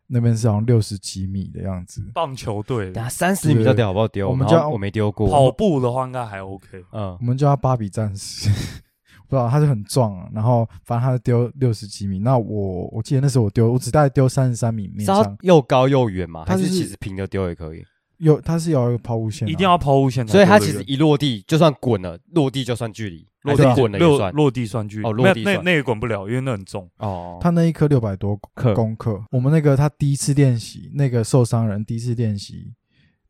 [0.08, 2.02] 那边是好像六十几米的样子。
[2.14, 4.28] 棒球队等下三十米到底好不好丢？
[4.28, 5.28] 我们叫我没丢过。
[5.28, 6.84] 跑步的话应该还 OK。
[6.92, 8.48] 嗯我，们叫他芭比战士，
[9.28, 12.18] 不知道他是很壮啊，然后反正他就丢六十几米。
[12.20, 16.44] 那我我记得那时候我丢，我只大概丢三十三米勉是要强，又高又远嘛？
[16.46, 17.84] 他是它就是其实平的丢也可以？
[18.18, 24.32] 有他是有一个抛物线啊、一定要抛物线才所以它其实一落地就算滚了，落地就算距离，落地滚了也落算。
[24.32, 26.88] 落地算距离哦落地算那那也滚不了，因为那很重。
[26.98, 32.72] 哦，他那一颗六百多克公克，我们那个他第一次练习，那个受伤人第一次练习，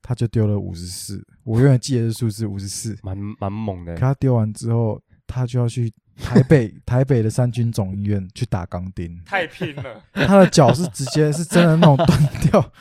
[0.02, 2.96] 他就丢了五十四，我永远记得这数字五十四。
[3.02, 4.00] 蛮蛮猛的可。
[4.00, 5.92] 他丢完之后，他就要去
[6.22, 12.72] 台北 台北的三军总医院去打钢钉，太拼了，他的脚是直接是真的那种断掉。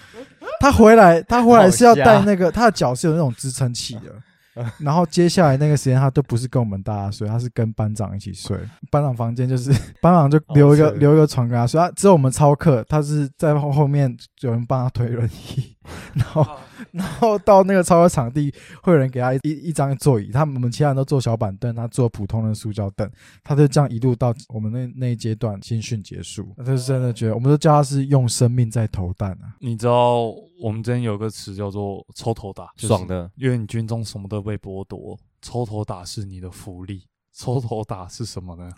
[0.60, 4.16] 他回来，他回来是要带那个，他的脚是有那种支撑器的。
[4.80, 8.58] 然后接下来那个时间，他都不是跟我们大家睡，他是跟班长一起睡。
[8.90, 15.76] 班长房间就是 班长就留一个留一个床给他睡，他只有我们超课，他是在后后面有人帮他推轮椅，
[16.14, 16.46] 然后
[16.94, 23.10] 然后到那个操课场地会有人给他一一一张座椅，他们我们其他人都坐小板凳，他坐普通的塑胶凳，
[23.44, 29.56] 他就这样一路到我们那那一阶段新训结束，他就是真的觉得，我们都叫他是用生命在投弹啊。
[29.60, 30.24] 你知道
[30.62, 37.06] 我们之前有个词叫做“抽头打”，就爽的，因为你军中什么都被剥夺，抽头打是你的福利。
[37.34, 38.72] 抽头打是什么呢？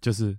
[0.00, 0.38] 就是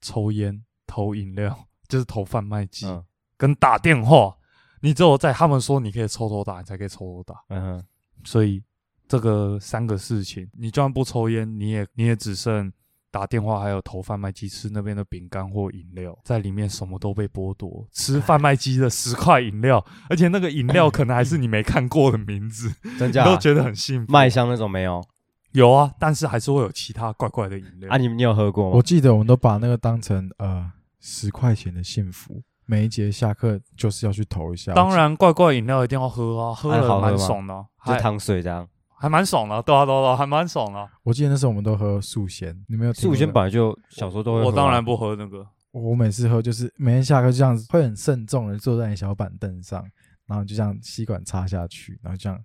[0.00, 3.04] 抽烟、投饮料，就是投贩卖机，嗯
[3.36, 4.36] 跟打电话。
[4.80, 7.34] 你只有在他们说你可以抽头打，你才可以抽头打。
[7.48, 7.84] 嗯哼，
[8.24, 8.62] 所以
[9.08, 12.72] 这个三个事情，你就算不抽烟，你也你也只剩
[13.10, 17.86] 打电话，还有投贩卖机吃那边的饼干或饮料，在里面什么都被剥夺。
[17.92, 24.12] 吃贩卖机的十块饮料，而且那个饮料可能还是你没看过的名字，你 真假都觉得很幸福。
[24.12, 25.04] 麦香那种没有
[25.52, 27.96] 有啊，但是还是会有其他怪怪的饮料啊？
[27.96, 28.82] 你你有喝过吗我吗？
[28.82, 30.70] 记得我们都把那个当成呃
[31.00, 32.40] 十块钱的幸福，
[32.70, 34.72] 每一节下课就是要去投一下。
[34.74, 38.64] 当然，怪怪饮料一定要喝啊，喝了蛮爽的啊，就糖水这样。
[38.96, 40.86] 还蛮爽的啊，对啊对啊，还蛮爽的啊。
[41.02, 42.92] 我记得那时候我们都喝素鲜，你没有？
[42.92, 44.42] 素鲜本来就小时候都会。
[44.42, 49.84] 我当然不喝那个，我每次喝就是每天下课就这样子，会很慎重的坐在你小板凳上，
[50.26, 52.38] 然后就这样吸管插下去，然后这样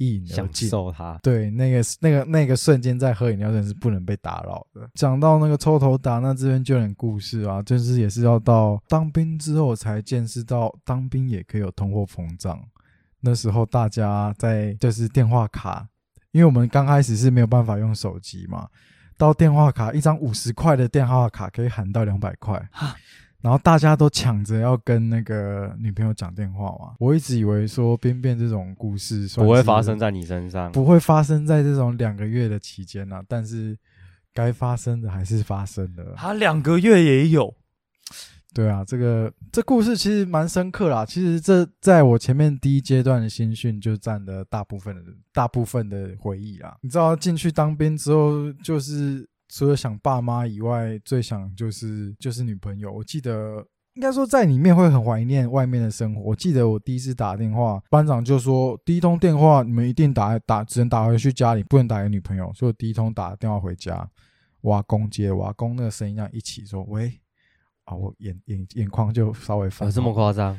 [0.00, 0.52] 一饮而享。
[0.52, 1.16] 受它。
[1.22, 4.88] 对，那个那个那个瞬间在喝饮料，真是不能被打扰的。
[4.94, 12.58] 讲到那个抽头打，那这边就有点故事啊，就是也是要到当兵之后才见识到，当兵也可以有通货膨胀。
[13.20, 15.86] 那时候大家在就是电话卡，
[16.32, 18.66] 因为我们刚开始是没有办法用手机嘛，
[19.18, 22.96] 到电话卡一张五十块的电话卡可以喊到两百块哈，
[23.42, 26.94] 然后大家都抢着要跟那个女朋友讲电话嘛。
[26.98, 30.70] 我一直以为说边边这种故事不会是发生在你身上。
[30.72, 33.76] 不会发生在这种两个月的期间呐、但是
[34.34, 36.14] 该发生的还是发生的。
[36.16, 37.54] 他两个月也有，
[38.52, 41.06] 对啊，这个这故事其实蛮深刻啦。
[41.06, 46.76] 其实这在我前面第一阶段的新训就占了大部分的大部分的回忆啦。
[46.82, 52.92] 你知道进去当兵之后，就是除了想爸妈以外，最想就是就是女朋友。
[52.92, 56.22] 我记得应该说在里面会很怀念外面的生活。
[56.22, 62.52] 我记得我第一次打电话，班长就说第一通电话你们一定打打，只能打回去家里，不能打给女朋友。
[62.54, 64.08] 所以我第一通打电话回家，
[64.60, 67.20] 我阿公接，我阿公那个声音这样一起说喂。
[67.84, 70.58] 啊，我眼眼眼眶就稍微泛有这么夸张？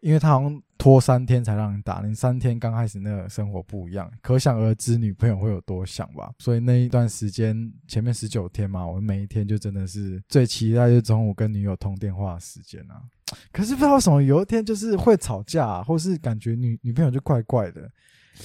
[0.00, 6.32] 因为他好像拖三天才让你打，你三天刚开始那个生活不一样，可想而知女朋友会有多想吧。
[6.40, 13.00] 所以那一段时间，前面十九天嘛，我每一天就真的是最期待就是中午跟女友通电话的时间啊。
[13.52, 17.82] 可是不知道为什么有一天就是会吵架、啊，或是感觉女女朋友就怪怪的，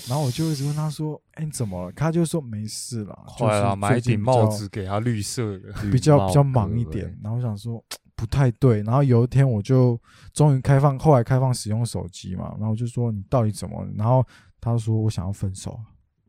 [0.07, 5.73] 然后我就一直问她说：“哎、你怎么了？”她就说没事啦，快了，就是买一顶帽子给她绿色的。
[5.91, 7.83] 比较比较忙一点，然后我想说
[8.18, 9.97] 不太对，然后有一天我就
[10.34, 13.91] 终于开放，后来开放使用手机嘛，然后我就说你到底怎么了？
[13.95, 14.26] 然后
[14.59, 15.80] 他说我想要分手，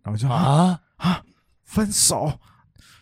[0.02, 1.24] 然后就啊啊，啊
[1.64, 2.30] 分手，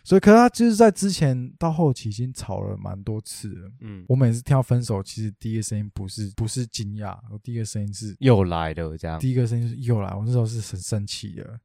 [0.05, 3.69] 所以可是他就是在之前到后期已经吵了蛮多次了。
[3.81, 9.19] 嗯，我每次听到分手，其实第一个声音不是不是惊讶，我第一个声音是又来了这样。
[9.19, 11.59] 第一个声音是又来，我那时候是很生气的。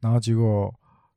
[0.00, 0.74] 然后结果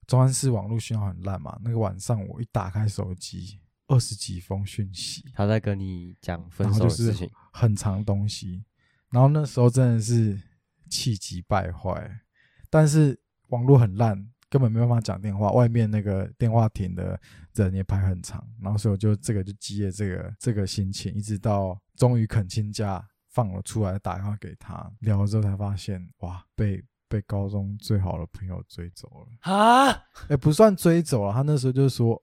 [0.07, 8.63] 中安市网络信号很烂嘛，那个晚上我一打开手机，二十几封讯息，他在跟你讲分手的事情，很长东西。
[9.09, 10.37] 然后那时候真的是
[10.89, 12.19] 气急败坏，
[12.69, 13.17] 但是
[13.47, 15.51] 网络很烂，根本没办法讲电话。
[15.51, 17.19] 外面那个电话亭的
[17.53, 29.53] 人也排很长，然后所以我就这个就积累这个这个心情，一直到终于肯亲假放了出来，打电话给他聊了之后，才发现哇，被被高中最好的朋友追走了。
[29.53, 29.89] 啊，
[30.27, 32.21] 哎、不算追走了，他那时候就说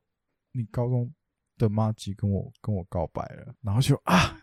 [0.53, 1.11] 你高中
[1.59, 4.37] 的妈吉跟我跟我告白了，然后就啊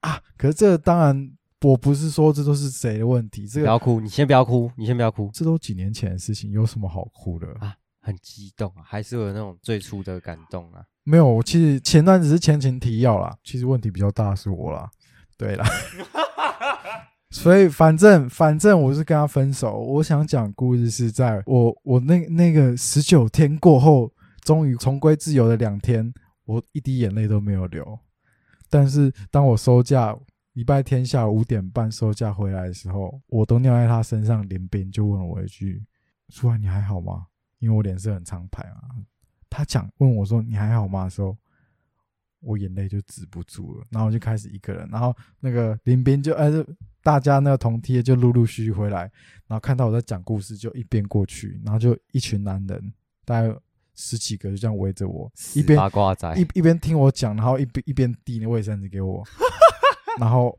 [0.00, 1.30] 啊，可是这个当然
[1.62, 7.46] 我不是说这都是谁的问题，这个不要哭，你先不要哭，你先不要哭，这都几年前的事情，有什么好哭的？
[7.60, 10.82] 啊很激动啊，还是有那种最初的感动啊。
[11.04, 14.88] 没有，我其实前段只是前情提要啦，其实问题比较大的是我啦，
[15.36, 15.66] 对啦。
[17.30, 19.78] 所以反正反正我是跟他分手。
[19.78, 24.10] 我想讲故事是在我我那那个十九天过后，
[24.42, 26.12] 终于重归自由的两天，
[26.50, 27.98] 我一滴眼泪都没有流。
[28.68, 30.16] 但是当我收假，
[30.54, 35.84] 礼拜天下午五点半收假回来的时候，我都尿在他身上，林斌就问了我一句
[36.30, 37.26] ：“舒涵，你还好吗？”
[37.60, 38.80] 因为我脸色很苍白啊。
[39.48, 41.36] 他讲问我说：“你还好吗？”的时候，
[42.40, 46.64] 我眼泪就止不住了，然后我就开始一个人，然后那个林斌就哎，就
[47.02, 49.02] 大家那个同梯就陆陆续续回来，
[49.46, 52.92] 然后看到我在讲故事，就一边过去，然后就一群男人，
[53.24, 53.54] 大概
[53.94, 59.22] 十几个就这样围着我，一边八卦仔一一边听我讲，然后一边一边递那卫生纸给我，
[60.18, 60.58] 然后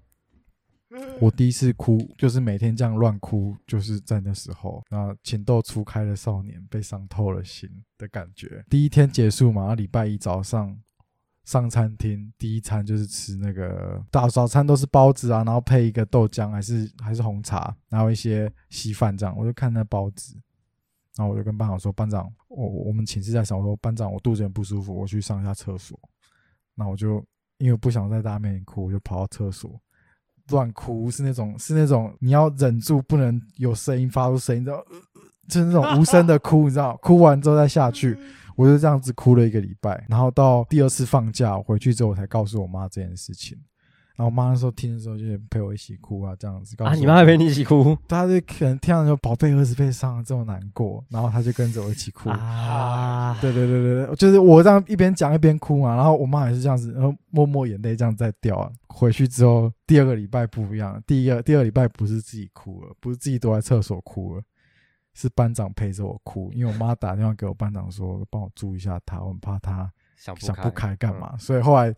[1.19, 8.63] 我第一次哭，就是每天这样乱哭，就是在那时候，然后情窦初开的少年被伤透了心的感觉。
[8.69, 10.77] 第一天结束嘛，礼拜一早上
[11.45, 20.35] 上餐厅，第一餐就是吃那个早早餐都是包子啊，然后配一个豆浆，还是还是红茶，然后一些稀饭这样，我就看那包子。
[21.21, 25.95] 然后我就跟班长说：“班长，我我们寝室在上，我说班长，我肚子很不舒服，我去上一下厕所。”
[26.73, 27.23] 那我就
[27.59, 29.79] 因为不想在大家面前哭，我就跑到厕所
[30.47, 34.83] 乱哭，是那种是那种你要忍住不能有声音发出声音，你知道，
[35.47, 38.17] 就是那种无声的哭，你知道，哭完之后再下去，
[38.55, 40.03] 我就这样子哭了一个礼拜。
[40.09, 43.55] 然后到第二次放假回去之后，我才告诉我妈这件事情。
[44.21, 46.75] 然后我妈那时候听的时候就陪我一起哭啊，这样子。
[46.83, 52.29] 啊，你妈还陪你一起哭她就可能听到说宝贝儿子被伤了这么难过，然后她就跟着我一起哭。
[52.29, 53.35] 啊？
[53.41, 58.71] 对对对对对，就是我这样一边讲一边哭嘛，然后我妈也是这样子，然后默默眼泪这样在掉啊。
[58.89, 64.43] 回去之后，第二个礼拜不一样，第一个第二个礼拜不是自己哭了，不是自己躲在厕所哭了，
[65.15, 71.91] 是班长陪着我哭，因为我妈打电话给我班长说，帮我注意一下他，我很怕他想不开干嗯嘛，所以后来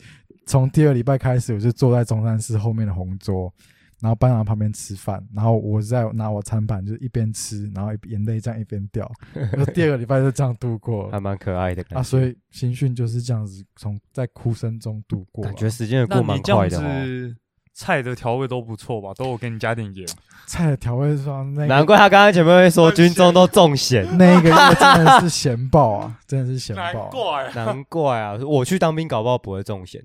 [0.46, 3.54] 从第二礼拜开始，我就坐在中山市后面的红桌，
[4.02, 9.10] 然后班长旁边吃饭，然后我在拿我餐盘，就是一边吃，然后眼泪这样一边掉，
[9.74, 12.00] 第二个礼拜就这样度过了还蛮可爱的感觉。
[12.00, 17.36] 啊，所以新训就是这样子从在哭声中度过啊，感觉时间也过蛮快的哦。
[17.76, 19.12] 菜的调味都不错吧？
[19.16, 20.08] 都我给你加点盐。
[20.46, 28.38] 菜的调味上那难怪他刚刚前面会说军中都重咸， 那个月真的是咸爆啊，真的是咸爆啊、怪难怪啊！
[28.46, 30.00] 我去当兵搞不好不会重咸，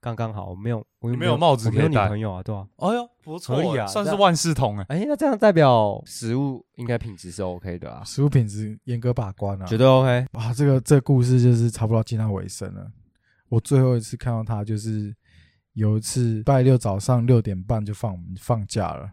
[0.00, 2.66] 刚刚好，我没有，我又没有帽子我没有可以戴女朋友啊，对吧。
[2.76, 4.86] 哎呦，不错合理欸，啊算是万事通哎。
[4.88, 10.26] 哎，那这样代表食物应该品质是 OK 的啊，食物品质严格把关啊，绝对 OK。
[10.32, 12.90] 哇，这个这个故事就是差不多进到尾声了。
[13.50, 15.14] 我最后一次看到他，就是
[15.74, 19.10] 有一次礼拜六早上六点半就放放假了，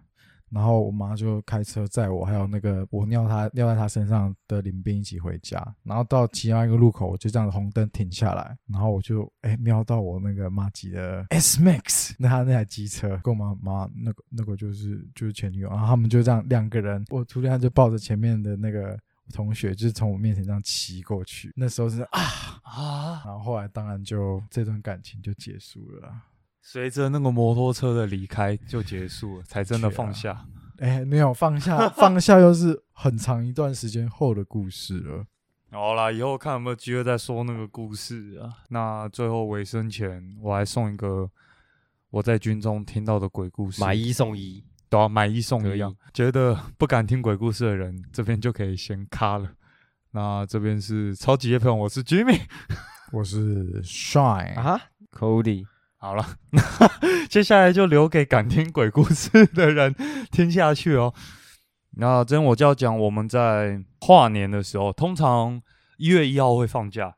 [0.50, 18.98] 然后我妈就开车载我，还有那个我尿他尿在他身上的林斌一起回家，然后到其他一个路口，我就这样子红灯停下来，然后我就哎、瞄到我那个妈吉的 S Max，那他那台机车跟我妈妈那个那个就是就是前女友，然后他们就这样两个人，我突然就抱着前面的那个。
[19.34, 22.22] 同学就是从我面前这样骑过去，那时候是啊，
[22.64, 23.22] 啊！
[23.26, 26.24] 然后后来当然就这段感情就结束了啊。
[26.70, 30.46] 随着那个摩托车的离开就结束了，才真的放下。
[30.80, 35.26] 哎，没有放下， 放下又是很长一段时间后的故事了。
[35.72, 38.52] 好啦，以后看有没有机会再说那个故事啊。
[38.68, 41.32] 那最后尾声前，我还送一个
[42.10, 43.82] 我在军中听到的鬼故事。
[43.82, 45.96] 买一送一，都要买一送一样。
[46.14, 49.50] 觉得不敢听鬼故事的人，这边就可以先卡了。
[50.12, 52.42] 那这边是超级夜朋友，我是 Jimmy。
[53.14, 54.82] 我是 Shine，、啊
[55.14, 55.66] ，Cody，
[56.00, 56.62] 好了，那
[57.28, 59.96] 接下来就留给敢听鬼故事的人
[60.32, 61.14] 听下去哦。
[62.00, 65.60] 那今天我就要讲，我们在跨年的时候，通常
[65.98, 67.16] 一月一号会放假，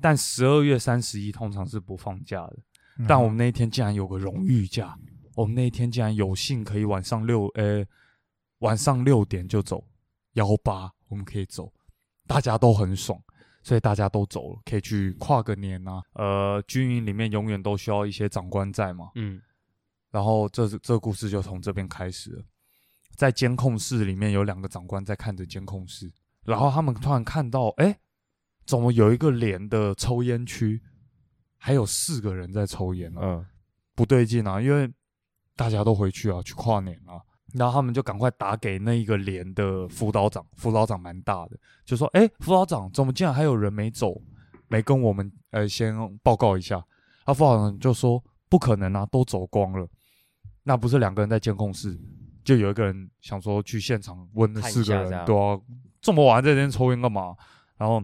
[0.00, 2.56] 但十二月三十一通常是不放假的。
[2.98, 4.96] 嗯但我们那一天竟然有个荣誉假，
[5.34, 7.84] 我们那一天竟然有幸可以晚上六呃
[8.60, 9.84] 晚上六点就走
[10.32, 11.72] 幺八，我们可以走，
[12.26, 13.20] 大家都很爽，
[13.66, 16.00] 所以大家都走了，可以去跨个年啊。
[16.12, 19.42] 呃，军营里面永远都需要一些长官在嘛，嗯，
[20.12, 22.44] 然后这这个故事就从这边开始了。
[23.16, 26.08] 在监控室里面有两个长官在看着监控室，
[26.44, 27.98] 然后他们突然看到，哎，
[28.64, 30.80] 怎么有一个连的抽烟区，
[31.58, 33.20] 还有四个人在抽烟啊？
[33.20, 33.46] 嗯，
[33.96, 34.88] 不对劲啊，因为
[35.56, 37.18] 大家都回去啊，去跨年啊。
[37.54, 44.20] 然后他们就赶快打给那一个连的辅导长，辅导长蛮大的，就说：“哎，辅导长，怎么竟然还有人没走，
[44.68, 46.84] 没跟我们呃先报告一下？”
[47.24, 49.88] 他辅导长就说：“不可能啊，都走光了。
[50.64, 51.98] 那不是两个人在监控室，
[52.44, 55.58] 就有一个人想说去现场问那四个人，对啊，
[56.00, 57.36] 这么晚在这边抽烟干嘛？
[57.76, 58.02] 然后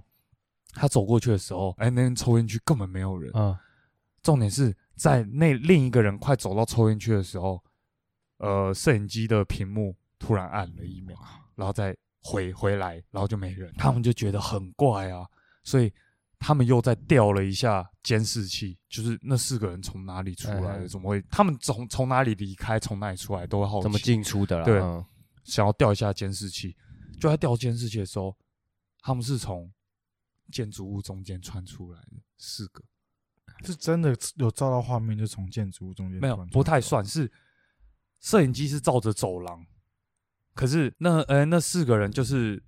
[0.75, 3.57] 他走过去的时候，哎，那边抽烟区根本没有人，嗯，
[4.23, 7.63] 重点是在那另一个人快走到抽烟区的时候，
[8.43, 11.17] 呃，摄影机的屏幕突然暗了一秒，
[11.55, 15.25] 然后再回回来，然后就没人，他们就觉得很怪啊，
[15.63, 15.93] 所以
[16.41, 21.23] 他们又再调了一下监视器，就是那四个人从哪里出来的，嗯怎么会？
[21.31, 23.85] 他们从从哪里离开，从哪里出来，都会好奇。
[23.85, 24.65] 怎么进出的啦？
[24.65, 25.05] 对嗯
[25.45, 26.77] 想要调一下监视器，
[27.21, 28.37] 就在调监视器的时候，
[29.01, 29.73] 他们是从
[30.51, 32.83] 建筑物中间穿出来的四个。
[33.65, 37.31] 是真的有照到画面，就从建筑物中间没有，不太算是
[38.23, 39.67] 摄影机是照着走廊，
[40.55, 42.63] 可是那呃那四个人就是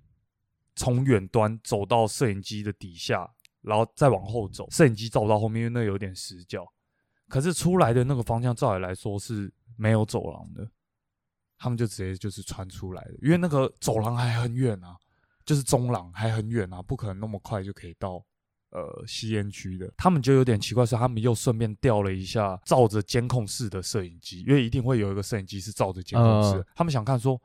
[0.75, 3.27] 从远端走到摄影机的底下，
[3.61, 6.65] 然后再往后走，摄影机照到后面，因为那有点死角。
[7.27, 10.69] 可是出来的那个方向，照理来说是没有走廊的，
[11.57, 14.95] 他们就直接就是穿出来的，因为那个走廊还很远啊，
[15.45, 18.23] 就是中廊还很远啊，不可能那么快就可以到
[18.75, 19.89] 呃吸烟区的。
[19.97, 27.41] 他们就有点奇怪，是他们又顺便调了一下照着监控室的摄影机，因为一定会有一个摄影机是照着监控室他们想看说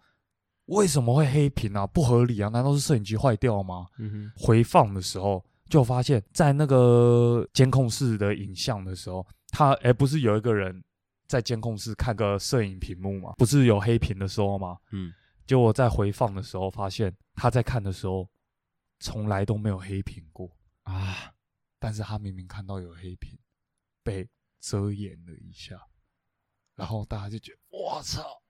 [0.67, 1.87] 为什么会黑屏啊？
[1.87, 2.49] 不合理啊？
[2.49, 3.87] 难道是摄影机坏掉吗？
[3.99, 10.83] 嗯回放的时候，就发现，在那个监控室的影像的时候，他哎、不是有一个人
[11.27, 13.35] 在监控室看个摄影屏幕吗？
[13.39, 14.77] 不是有黑屏的时候吗？
[14.93, 15.13] 嗯，
[15.47, 18.29] 结果在回放的时候，发现他在看的时候，
[19.01, 20.49] 从来都没有黑屏过，
[20.93, 21.35] 啊，
[21.79, 23.39] 但是他明明看到有黑屏，
[24.03, 24.29] 被
[24.61, 25.81] 遮掩了一下，
[26.77, 28.43] 然后大家就觉得，我操！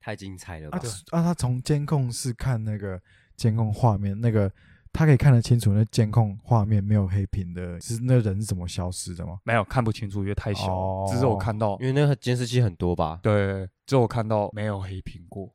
[0.00, 0.88] 太精彩了啊吧？
[1.10, 1.22] 啊！
[1.22, 3.00] 他从监控室看那个
[3.36, 4.50] 监控画面，那个
[4.92, 9.38] 他可以看得清楚那监控画面没有黑屏的，是那人是怎么消失的吗？
[9.44, 13.20] 没有看不清楚，因为太小只是我看到因为那个监视器很多吧？
[13.22, 15.54] 对，只有看到没有黑屏过，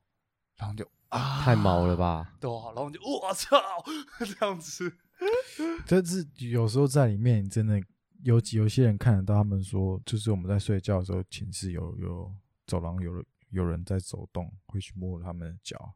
[0.58, 2.36] 然后就啊，太毛了吧？
[2.40, 3.58] 对啊，然后就我操，
[4.24, 4.96] 这样子，
[5.86, 7.82] 就是有时候在里面，真的
[8.24, 12.32] 有有些人看得到，他们说，就是我们在睡觉的时候，寝室有有
[12.68, 15.94] 走廊有有人在走动，会去摸他们的脚，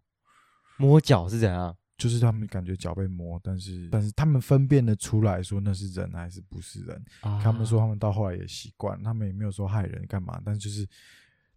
[0.77, 1.75] 摸脚是怎样？
[1.97, 7.03] 就是他们感觉脚被摸，但是但是他们分辨得出来说那是人还是不是人。
[7.19, 10.87] 啊他们说他们到后来也习惯，他们也没有说害人干嘛，但就是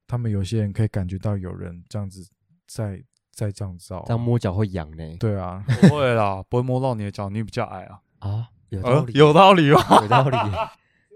[0.04, 2.28] 他们有些人可以感觉到有人这样子
[2.66, 3.00] 在
[3.32, 5.16] 在这样照，这样摸脚会痒呢？
[5.18, 9.80] 对啊，不会啦， 不会摸到你的脚，你比较矮啊，啊，有道呃，理，有道理吗？
[10.02, 10.36] 有道理，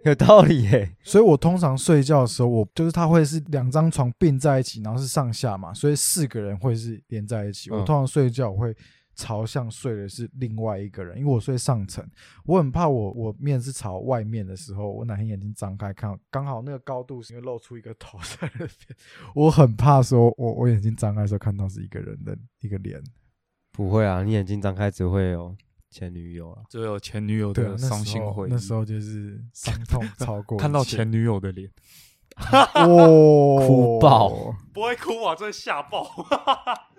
[0.04, 0.96] 有道理耶。
[1.04, 7.70] 所以我通常睡觉的时候，我就是它会是两张床并在一起，然后是上下嘛，所以四个人会是连在一起。
[7.70, 8.74] 我嗯通常睡觉我会
[9.16, 12.06] 朝向睡的是另外一个人，因为我睡上层，
[12.44, 18.70] 我很怕我我面是朝外面的时候，我哪天眼睛张开看，刚好那个高度是因为露出一个头在那边，
[19.34, 23.02] 我很怕说我我眼睛张开的时候看到是一个人的一个脸。
[23.72, 25.56] 不会啊，你眼睛张开只会有
[25.90, 26.62] 前女友啊。
[26.68, 31.70] 只有前女友的那时候伤心回忆，那时候就是伤痛 超过看到前女友的脸，
[32.74, 34.28] 哦，哭爆
[34.72, 36.06] 不会哭啊，真的吓爆。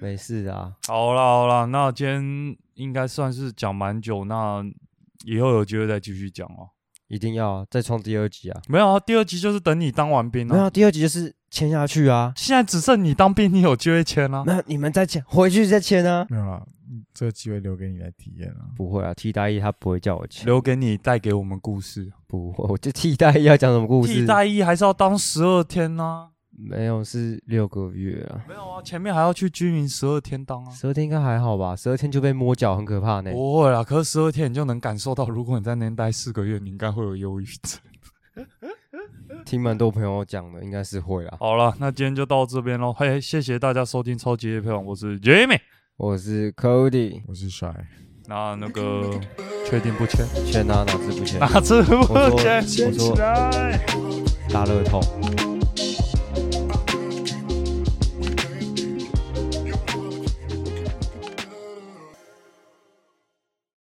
[0.00, 4.64] 没事啊，好啦好啦，那今天应该算是讲蛮久，那
[5.24, 6.70] 以后有机会再继续讲哦。
[7.08, 8.62] 一定要啊再创第二集啊。
[8.68, 10.54] 没有啊，第二集就是等你当完兵啊。
[10.54, 12.32] 没有，第二集就是签下去啊。
[12.36, 14.44] 现在只剩你当兵，你有机会签啊。
[14.46, 16.24] 那你们再签，回去再签啊。
[16.30, 18.70] 没有啦，嗯这个机会留给你来体验啊。
[18.76, 22.12] 不会啊，替代役他不会叫我签，留给你带给我们故事。
[22.28, 24.14] 不会，我就替代役要讲什么故事？
[24.14, 26.29] 替代役还是要当十二天呢、
[26.62, 30.70] 没有是六个月啊，没有啊，前面还要去军营十二天当啊。
[30.72, 31.74] 十二天应该还好吧？
[31.74, 33.32] 十二天就被摸脚，很可怕呢。
[33.32, 37.80] 不会啦，可是十二天你就能感受到，如果你在那边待四个月，你应该会有忧郁症。
[39.44, 41.36] 听蛮多朋友讲的，应该是会啦。
[41.40, 42.92] 好了，那今天就到这边喽。
[42.92, 45.60] 嘿，谢谢大家收听超级夜配网，我是 Jamie。
[45.96, 47.74] 我是 Cody，我是帅。
[48.26, 49.18] 那那个
[49.66, 50.24] 确定不签？
[50.46, 51.40] 签啊，哪支不签？
[51.40, 52.86] 哪支不我说签？
[52.86, 53.84] 我说来。
[54.52, 55.00] 大乐透。